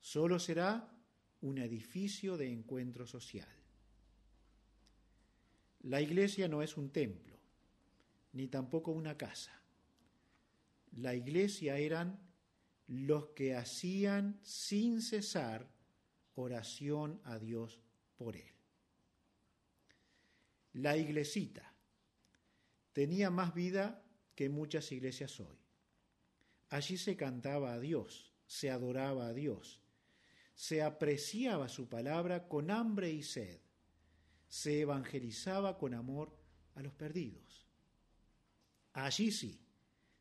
Solo 0.00 0.38
será 0.38 0.88
un 1.40 1.58
edificio 1.58 2.36
de 2.36 2.50
encuentro 2.50 3.06
social. 3.06 3.48
La 5.82 6.00
iglesia 6.00 6.48
no 6.48 6.62
es 6.62 6.76
un 6.76 6.90
templo, 6.90 7.38
ni 8.32 8.48
tampoco 8.48 8.92
una 8.92 9.16
casa. 9.16 9.60
La 10.92 11.14
iglesia 11.14 11.78
eran 11.78 12.18
los 12.86 13.28
que 13.28 13.54
hacían 13.54 14.38
sin 14.42 15.00
cesar 15.00 15.70
oración 16.34 17.20
a 17.24 17.38
Dios 17.38 17.80
por 18.16 18.36
él. 18.36 18.52
La 20.72 20.96
iglesita 20.96 21.72
tenía 22.92 23.30
más 23.30 23.54
vida 23.54 24.04
que 24.34 24.48
muchas 24.48 24.92
iglesias 24.92 25.40
hoy. 25.40 25.60
Allí 26.70 26.96
se 26.96 27.16
cantaba 27.16 27.72
a 27.72 27.80
Dios, 27.80 28.32
se 28.46 28.70
adoraba 28.70 29.26
a 29.26 29.32
Dios, 29.32 29.80
se 30.54 30.82
apreciaba 30.82 31.68
su 31.68 31.88
palabra 31.88 32.46
con 32.46 32.70
hambre 32.70 33.10
y 33.10 33.22
sed, 33.24 33.60
se 34.48 34.80
evangelizaba 34.80 35.78
con 35.78 35.94
amor 35.94 36.36
a 36.76 36.82
los 36.82 36.94
perdidos. 36.94 37.66
Allí 38.92 39.32
sí, 39.32 39.60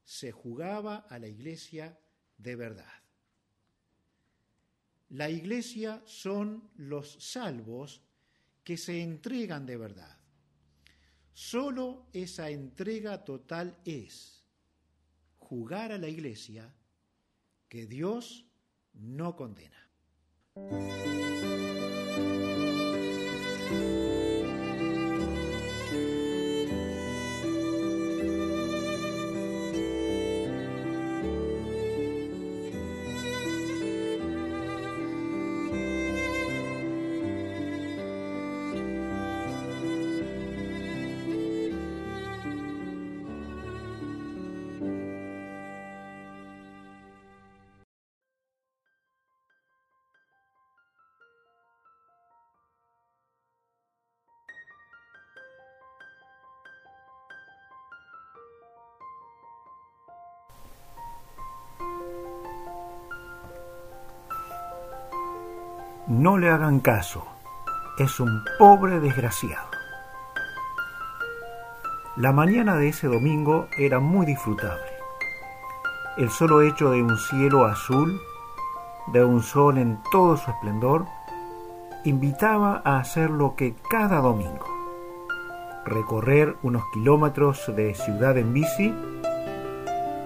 se 0.04 0.32
jugaba 0.32 0.98
a 0.98 1.20
la 1.20 1.28
iglesia 1.28 2.00
de 2.38 2.56
verdad. 2.56 2.94
La 5.10 5.30
iglesia 5.30 6.02
son 6.06 6.70
los 6.76 7.14
salvos 7.20 8.02
que 8.64 8.78
se 8.78 9.02
entregan 9.02 9.68
de 9.68 9.78
verdad. 9.78 10.18
Solo 11.34 12.08
esa 12.12 12.50
entrega 12.50 13.24
total 13.24 13.78
es 13.86 14.39
jugar 15.50 15.92
a 15.92 15.98
la 15.98 16.08
iglesia 16.08 16.72
que 17.68 17.88
Dios 17.88 18.46
no 18.94 19.36
condena. 19.36 19.90
No 66.20 66.38
le 66.38 66.50
hagan 66.50 66.82
caso, 66.82 67.26
es 67.98 68.20
un 68.20 68.44
pobre 68.58 69.00
desgraciado. 69.00 69.70
La 72.18 72.34
mañana 72.34 72.76
de 72.76 72.90
ese 72.90 73.08
domingo 73.08 73.70
era 73.78 74.02
muy 74.02 74.26
disfrutable. 74.26 74.92
El 76.18 76.30
solo 76.30 76.62
hecho 76.62 76.92
de 76.92 77.02
un 77.02 77.18
cielo 77.18 77.64
azul, 77.64 78.20
de 79.14 79.24
un 79.24 79.42
sol 79.42 79.78
en 79.78 79.98
todo 80.12 80.36
su 80.36 80.52
esplendor, 80.52 81.06
invitaba 82.04 82.82
a 82.84 83.00
hacer 83.00 83.30
lo 83.30 83.56
que 83.56 83.76
cada 83.90 84.20
domingo, 84.20 84.66
recorrer 85.86 86.58
unos 86.64 86.84
kilómetros 86.92 87.74
de 87.74 87.96
ciudad 87.96 88.38
en 88.38 88.54
bici 88.54 88.94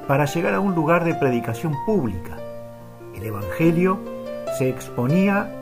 para 0.07 0.25
llegar 0.25 0.55
a 0.55 0.59
un 0.59 0.73
lugar 0.73 1.03
de 1.03 1.13
predicación 1.13 1.75
pública. 1.85 2.35
El 3.13 3.23
Evangelio 3.25 3.99
se 4.57 4.69
exponía 4.69 5.59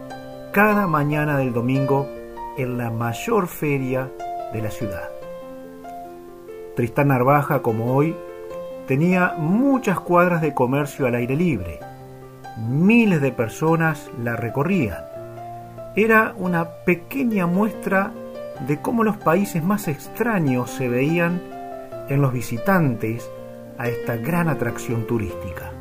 cada 0.51 0.85
mañana 0.85 1.37
del 1.37 1.53
domingo 1.53 2.09
en 2.57 2.77
la 2.77 2.91
mayor 2.91 3.47
feria 3.47 4.11
de 4.51 4.61
la 4.61 4.69
ciudad. 4.69 5.09
Tristán 6.75 7.07
Narvaja, 7.07 7.61
como 7.61 7.95
hoy, 7.95 8.15
tenía 8.85 9.35
muchas 9.37 9.99
cuadras 10.01 10.41
de 10.41 10.53
comercio 10.53 11.07
al 11.07 11.15
aire 11.15 11.37
libre. 11.37 11.79
Miles 12.57 13.21
de 13.21 13.31
personas 13.31 14.11
la 14.21 14.35
recorrían. 14.35 15.05
Era 15.95 16.33
una 16.37 16.65
pequeña 16.85 17.47
muestra 17.47 18.11
de 18.67 18.81
cómo 18.81 19.05
los 19.05 19.17
países 19.17 19.63
más 19.63 19.87
extraños 19.87 20.69
se 20.69 20.89
veían 20.89 21.41
en 22.09 22.21
los 22.21 22.33
visitantes 22.33 23.29
a 23.77 23.87
esta 23.87 24.17
gran 24.17 24.49
atracción 24.49 25.07
turística. 25.07 25.71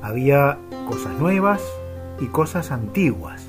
Había 0.00 0.58
cosas 0.88 1.12
nuevas, 1.18 1.62
y 2.20 2.26
cosas 2.26 2.70
antiguas, 2.70 3.46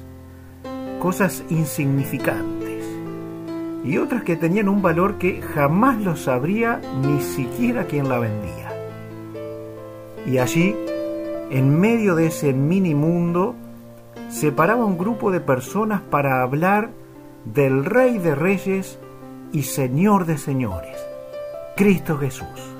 cosas 1.00 1.44
insignificantes, 1.50 2.86
y 3.84 3.98
otras 3.98 4.24
que 4.24 4.36
tenían 4.36 4.70
un 4.70 4.82
valor 4.82 5.18
que 5.18 5.42
jamás 5.42 6.02
lo 6.02 6.16
sabría 6.16 6.82
ni 7.02 7.22
siquiera 7.22 7.86
quien 7.86 8.10
la 8.10 8.20
vendía. 8.20 8.74
Y 10.26 10.40
allí, 10.40 10.76
en 11.50 11.80
medio 11.80 12.16
de 12.16 12.28
ese 12.28 12.52
mini 12.54 12.94
mundo, 12.94 13.56
se 14.30 14.52
paraba 14.52 14.86
un 14.86 14.98
grupo 14.98 15.32
de 15.32 15.40
personas 15.40 16.02
para 16.02 16.42
hablar 16.42 16.90
del 17.46 17.86
Rey 17.86 18.18
de 18.18 18.36
Reyes 18.36 19.00
y 19.54 19.64
Señor 19.64 20.26
de 20.26 20.38
Señores, 20.38 20.98
Cristo 21.78 22.18
Jesús. 22.18 22.76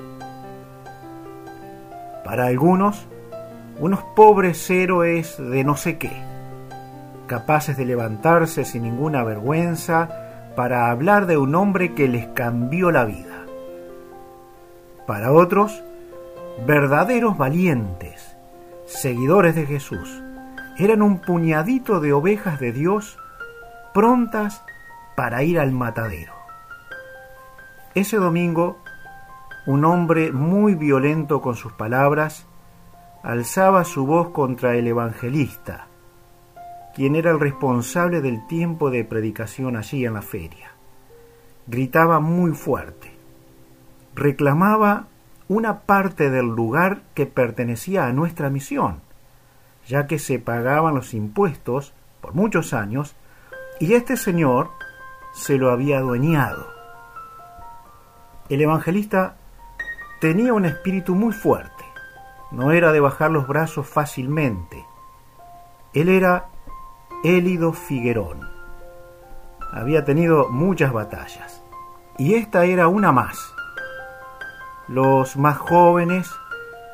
Para 2.24 2.46
algunos, 2.46 3.06
unos 3.78 4.02
pobres 4.16 4.68
héroes 4.70 5.36
de 5.38 5.62
no 5.62 5.76
sé 5.76 5.98
qué, 5.98 6.10
capaces 7.26 7.76
de 7.76 7.84
levantarse 7.84 8.64
sin 8.64 8.82
ninguna 8.82 9.22
vergüenza 9.22 10.08
para 10.56 10.90
hablar 10.90 11.26
de 11.26 11.36
un 11.36 11.54
hombre 11.54 11.94
que 11.94 12.08
les 12.08 12.26
cambió 12.28 12.90
la 12.90 13.04
vida. 13.04 13.44
Para 15.06 15.32
otros, 15.32 15.84
verdaderos 16.66 17.38
valientes, 17.38 18.36
seguidores 18.86 19.54
de 19.54 19.66
Jesús, 19.66 20.22
eran 20.76 21.02
un 21.02 21.20
puñadito 21.20 22.00
de 22.00 22.12
ovejas 22.12 22.58
de 22.58 22.72
Dios 22.72 23.16
prontas 23.94 24.62
para 25.16 25.44
ir 25.44 25.60
al 25.60 25.70
matadero. 25.70 26.32
Ese 27.94 28.16
domingo, 28.16 28.78
un 29.66 29.84
hombre 29.84 30.32
muy 30.32 30.74
violento 30.74 31.40
con 31.40 31.54
sus 31.54 31.72
palabras 31.72 32.47
alzaba 33.28 33.84
su 33.84 34.06
voz 34.06 34.30
contra 34.30 34.76
el 34.76 34.86
evangelista, 34.86 35.86
quien 36.96 37.14
era 37.14 37.30
el 37.30 37.38
responsable 37.38 38.22
del 38.22 38.46
tiempo 38.46 38.90
de 38.90 39.04
predicación 39.04 39.76
allí 39.76 40.06
en 40.06 40.14
la 40.14 40.22
feria. 40.22 40.70
Gritaba 41.66 42.20
muy 42.20 42.52
fuerte. 42.52 43.12
Reclamaba 44.14 45.08
una 45.46 45.80
parte 45.80 46.30
del 46.30 46.46
lugar 46.46 47.02
que 47.12 47.26
pertenecía 47.26 48.06
a 48.06 48.14
nuestra 48.14 48.48
misión, 48.48 49.02
ya 49.86 50.06
que 50.06 50.18
se 50.18 50.38
pagaban 50.38 50.94
los 50.94 51.12
impuestos 51.12 51.92
por 52.22 52.32
muchos 52.32 52.72
años 52.72 53.14
y 53.78 53.92
este 53.92 54.16
señor 54.16 54.70
se 55.34 55.58
lo 55.58 55.70
había 55.70 55.98
adueñado. 55.98 56.66
El 58.48 58.62
evangelista 58.62 59.36
tenía 60.18 60.54
un 60.54 60.64
espíritu 60.64 61.14
muy 61.14 61.34
fuerte 61.34 61.77
no 62.50 62.72
era 62.72 62.92
de 62.92 63.00
bajar 63.00 63.30
los 63.30 63.46
brazos 63.46 63.86
fácilmente. 63.86 64.86
Él 65.92 66.08
era 66.08 66.48
Élido 67.24 67.72
Figuerón. 67.72 68.48
Había 69.72 70.04
tenido 70.04 70.48
muchas 70.48 70.92
batallas, 70.92 71.62
y 72.16 72.34
esta 72.34 72.64
era 72.64 72.88
una 72.88 73.12
más. 73.12 73.38
Los 74.88 75.36
más 75.36 75.58
jóvenes 75.58 76.30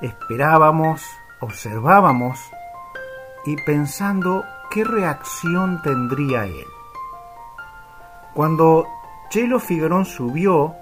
esperábamos, 0.02 1.02
observábamos 1.40 2.40
y 3.46 3.56
pensando 3.64 4.44
qué 4.70 4.82
reacción 4.82 5.80
tendría 5.82 6.46
él. 6.46 6.66
Cuando 8.34 8.86
Chelo 9.28 9.60
Figuerón 9.60 10.04
subió 10.04 10.74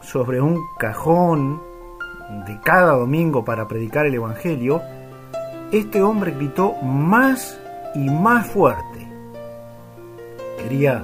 sobre 0.00 0.40
un 0.40 0.60
cajón 0.78 1.62
de 2.28 2.60
cada 2.62 2.92
domingo 2.92 3.44
para 3.44 3.66
predicar 3.68 4.06
el 4.06 4.14
Evangelio, 4.14 4.82
este 5.72 6.02
hombre 6.02 6.32
gritó 6.32 6.74
más 6.82 7.58
y 7.94 8.10
más 8.10 8.46
fuerte. 8.46 9.06
Quería 10.62 11.02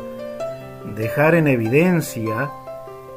dejar 0.96 1.34
en 1.34 1.48
evidencia 1.48 2.50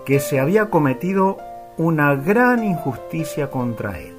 que 0.06 0.20
se 0.20 0.40
había 0.40 0.70
cometido 0.70 1.38
una 1.78 2.16
gran 2.16 2.64
injusticia 2.64 3.52
contra 3.52 4.00
él. 4.00 4.16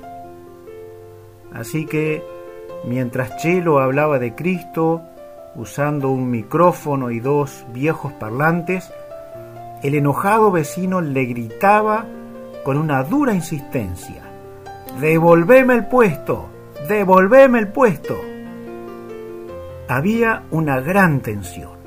Así 1.53 1.87
que, 1.87 2.23
mientras 2.85 3.39
Chelo 3.39 3.79
hablaba 3.79 4.19
de 4.19 4.35
Cristo, 4.35 5.03
usando 5.55 6.11
un 6.11 6.31
micrófono 6.31 7.11
y 7.11 7.21
dos 7.21 7.65
viejos 7.73 8.13
parlantes, 8.13 8.93
el 9.83 9.95
enojado 9.95 10.51
vecino 10.51 11.01
le 11.01 11.25
gritaba 11.25 12.07
con 12.65 12.77
una 12.77 13.03
dura 13.03 13.33
insistencia, 13.35 14.29
Devolveme 15.01 15.75
el 15.75 15.87
puesto, 15.87 16.49
devolveme 16.89 17.61
el 17.61 17.69
puesto. 17.69 18.17
Había 19.87 20.43
una 20.51 20.81
gran 20.81 21.21
tensión. 21.21 21.79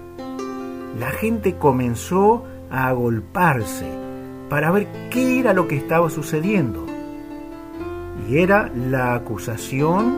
La 0.97 1.11
gente 1.11 1.57
comenzó 1.57 2.45
a 2.69 2.87
agolparse 2.87 3.85
para 4.49 4.71
ver 4.71 4.87
qué 5.09 5.41
era 5.41 5.51
lo 5.51 5.67
que 5.67 5.75
estaba 5.75 6.09
sucediendo. 6.09 6.85
Y 8.29 8.37
era 8.37 8.71
la 8.73 9.13
acusación 9.13 10.15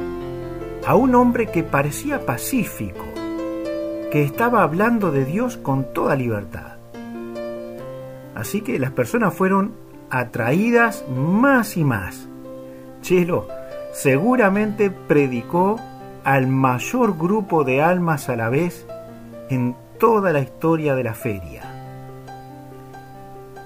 a 0.86 0.94
un 0.94 1.16
hombre 1.16 1.48
que 1.48 1.64
parecía 1.64 2.28
pacífico, 2.28 3.06
que 4.12 4.22
estaba 4.22 4.62
hablando 4.62 5.10
de 5.10 5.26
Dios 5.26 5.58
con 5.58 5.92
toda 5.94 6.16
libertad. 6.16 6.78
Así 8.36 8.62
que 8.62 8.78
las 8.78 8.92
personas 8.92 9.34
fueron 9.34 9.83
atraídas 10.14 11.04
más 11.10 11.76
y 11.76 11.84
más. 11.84 12.28
Chelo 13.02 13.48
seguramente 13.94 14.92
predicó 14.92 15.80
al 16.24 16.46
mayor 16.46 17.18
grupo 17.18 17.64
de 17.64 17.82
almas 17.82 18.30
a 18.30 18.36
la 18.36 18.50
vez 18.50 18.86
en 19.50 19.76
toda 19.98 20.32
la 20.32 20.40
historia 20.40 20.94
de 20.94 21.04
la 21.04 21.16
feria. 21.16 21.64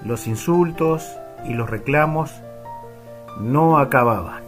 Los 0.06 0.26
insultos 0.26 1.06
y 1.44 1.52
los 1.52 1.68
reclamos 1.68 2.32
no 3.38 3.76
acababan. 3.76 4.42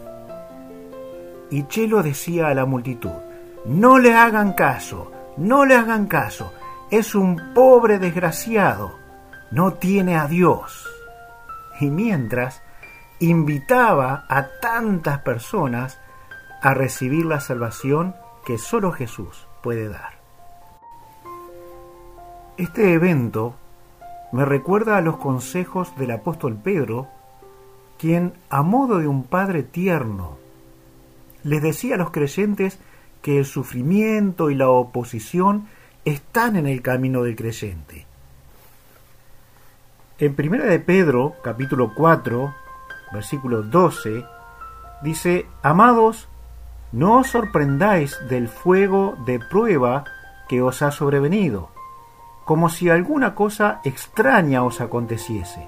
Y 1.51 1.67
Chelo 1.67 2.01
decía 2.01 2.47
a 2.47 2.55
la 2.55 2.65
multitud, 2.65 3.11
no 3.65 3.99
le 3.99 4.15
hagan 4.15 4.53
caso, 4.53 5.11
no 5.37 5.65
le 5.65 5.75
hagan 5.75 6.07
caso, 6.07 6.51
es 6.89 7.13
un 7.13 7.53
pobre 7.53 7.99
desgraciado, 7.99 8.95
no 9.51 9.73
tiene 9.73 10.17
a 10.17 10.27
Dios 10.27 10.87
y 11.81 11.89
mientras 11.89 12.61
invitaba 13.19 14.25
a 14.29 14.47
tantas 14.61 15.19
personas 15.19 15.99
a 16.61 16.73
recibir 16.73 17.25
la 17.25 17.39
salvación 17.39 18.15
que 18.45 18.57
solo 18.57 18.91
Jesús 18.91 19.47
puede 19.61 19.89
dar. 19.89 20.19
Este 22.57 22.93
evento 22.93 23.55
me 24.31 24.45
recuerda 24.45 24.97
a 24.97 25.01
los 25.01 25.17
consejos 25.17 25.95
del 25.97 26.11
apóstol 26.11 26.55
Pedro, 26.55 27.07
quien, 27.97 28.33
a 28.49 28.61
modo 28.61 28.99
de 28.99 29.07
un 29.07 29.23
padre 29.23 29.63
tierno, 29.63 30.37
les 31.43 31.61
decía 31.61 31.95
a 31.95 31.97
los 31.97 32.11
creyentes 32.11 32.79
que 33.21 33.39
el 33.39 33.45
sufrimiento 33.45 34.49
y 34.49 34.55
la 34.55 34.69
oposición 34.69 35.67
están 36.05 36.55
en 36.55 36.67
el 36.67 36.81
camino 36.81 37.23
del 37.23 37.35
creyente 37.35 38.10
en 40.21 40.35
Primera 40.35 40.65
de 40.65 40.79
Pedro, 40.79 41.33
capítulo 41.41 41.95
4, 41.95 42.53
versículo 43.11 43.63
12, 43.63 44.23
dice, 45.01 45.47
Amados, 45.63 46.29
no 46.91 47.17
os 47.17 47.27
sorprendáis 47.27 48.19
del 48.29 48.47
fuego 48.47 49.15
de 49.25 49.39
prueba 49.39 50.03
que 50.47 50.61
os 50.61 50.83
ha 50.83 50.91
sobrevenido, 50.91 51.69
como 52.45 52.69
si 52.69 52.87
alguna 52.87 53.33
cosa 53.33 53.81
extraña 53.83 54.63
os 54.63 54.79
aconteciese, 54.79 55.67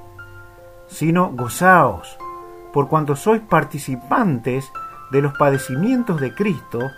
sino 0.86 1.32
gozaos, 1.32 2.16
por 2.72 2.90
cuanto 2.90 3.16
sois 3.16 3.42
participantes 3.42 4.72
de 5.10 5.22
los 5.24 5.34
padecimientos 5.34 6.22
de 6.22 6.36
Cristo, 6.36 6.92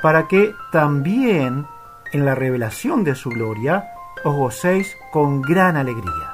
para 0.00 0.26
que 0.26 0.54
también 0.72 1.66
en 2.12 2.24
la 2.24 2.34
revelación 2.34 3.04
de 3.04 3.14
su 3.14 3.28
gloria 3.28 3.92
os 4.24 4.34
gocéis 4.34 4.96
con 5.12 5.42
gran 5.42 5.76
alegría. 5.76 6.33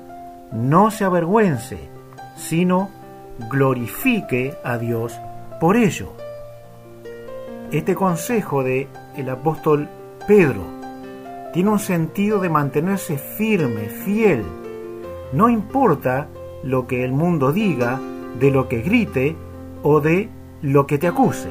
no 0.51 0.91
se 0.91 1.03
avergüence, 1.03 1.89
sino 2.35 2.89
glorifique 3.49 4.53
a 4.63 4.77
Dios 4.77 5.19
por 5.59 5.77
ello. 5.77 6.13
Este 7.71 7.95
consejo 7.95 8.63
de 8.63 8.87
el 9.15 9.29
apóstol 9.29 9.87
Pedro 10.27 10.63
tiene 11.53 11.69
un 11.69 11.79
sentido 11.79 12.39
de 12.39 12.49
mantenerse 12.49 13.17
firme, 13.17 13.89
fiel. 13.89 14.43
No 15.33 15.49
importa 15.49 16.27
lo 16.63 16.87
que 16.87 17.03
el 17.03 17.11
mundo 17.11 17.51
diga, 17.51 17.99
de 18.39 18.51
lo 18.51 18.67
que 18.67 18.81
grite 18.81 19.35
o 19.83 19.99
de 19.99 20.29
lo 20.61 20.87
que 20.87 20.97
te 20.97 21.07
acuse. 21.07 21.49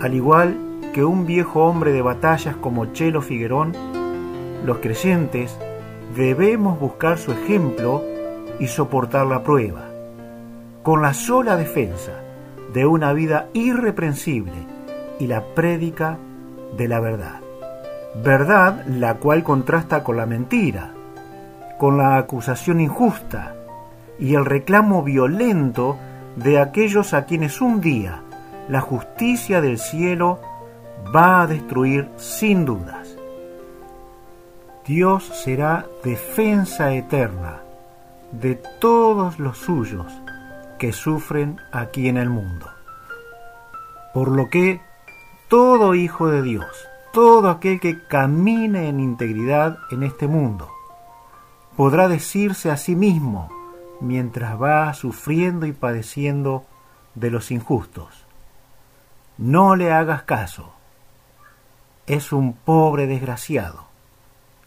Al 0.00 0.14
igual 0.14 0.56
que 0.92 1.04
un 1.04 1.26
viejo 1.26 1.64
hombre 1.64 1.92
de 1.92 2.02
batallas 2.02 2.56
como 2.56 2.86
Chelo 2.92 3.22
Figuerón, 3.22 3.72
los 4.64 4.78
creyentes 4.78 5.58
debemos 6.14 6.78
buscar 6.78 7.18
su 7.18 7.32
ejemplo 7.32 8.02
y 8.58 8.66
soportar 8.66 9.26
la 9.26 9.42
prueba, 9.42 9.88
con 10.82 11.02
la 11.02 11.14
sola 11.14 11.56
defensa 11.56 12.12
de 12.72 12.86
una 12.86 13.12
vida 13.12 13.48
irreprensible 13.52 14.66
y 15.18 15.26
la 15.26 15.42
prédica 15.54 16.18
de 16.76 16.88
la 16.88 17.00
verdad. 17.00 17.40
Verdad 18.22 18.84
la 18.86 19.14
cual 19.14 19.42
contrasta 19.42 20.04
con 20.04 20.16
la 20.16 20.26
mentira, 20.26 20.92
con 21.78 21.98
la 21.98 22.16
acusación 22.16 22.80
injusta 22.80 23.54
y 24.18 24.34
el 24.34 24.44
reclamo 24.44 25.02
violento 25.02 25.96
de 26.36 26.60
aquellos 26.60 27.14
a 27.14 27.24
quienes 27.24 27.60
un 27.60 27.80
día 27.80 28.20
la 28.68 28.80
justicia 28.80 29.60
del 29.60 29.78
cielo 29.78 30.40
va 31.14 31.42
a 31.42 31.46
destruir 31.46 32.08
sin 32.16 32.64
duda. 32.64 33.03
Dios 34.86 35.24
será 35.24 35.86
defensa 36.02 36.92
eterna 36.92 37.62
de 38.32 38.56
todos 38.82 39.38
los 39.38 39.56
suyos 39.56 40.12
que 40.78 40.92
sufren 40.92 41.58
aquí 41.72 42.06
en 42.06 42.18
el 42.18 42.28
mundo. 42.28 42.68
Por 44.12 44.28
lo 44.28 44.50
que 44.50 44.82
todo 45.48 45.94
hijo 45.94 46.28
de 46.28 46.42
Dios, 46.42 46.66
todo 47.14 47.48
aquel 47.48 47.80
que 47.80 48.06
camine 48.06 48.90
en 48.90 49.00
integridad 49.00 49.78
en 49.90 50.02
este 50.02 50.26
mundo, 50.26 50.68
podrá 51.78 52.06
decirse 52.06 52.70
a 52.70 52.76
sí 52.76 52.94
mismo 52.94 53.48
mientras 54.02 54.60
va 54.60 54.92
sufriendo 54.92 55.64
y 55.64 55.72
padeciendo 55.72 56.66
de 57.14 57.30
los 57.30 57.50
injustos. 57.50 58.26
No 59.38 59.76
le 59.76 59.92
hagas 59.92 60.24
caso. 60.24 60.74
Es 62.06 62.32
un 62.32 62.52
pobre 62.52 63.06
desgraciado 63.06 63.93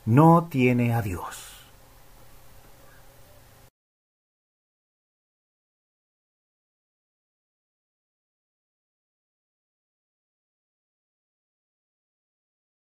no 0.08 0.48
tiene 0.50 0.94
a 0.94 1.02
Dios. 1.02 1.47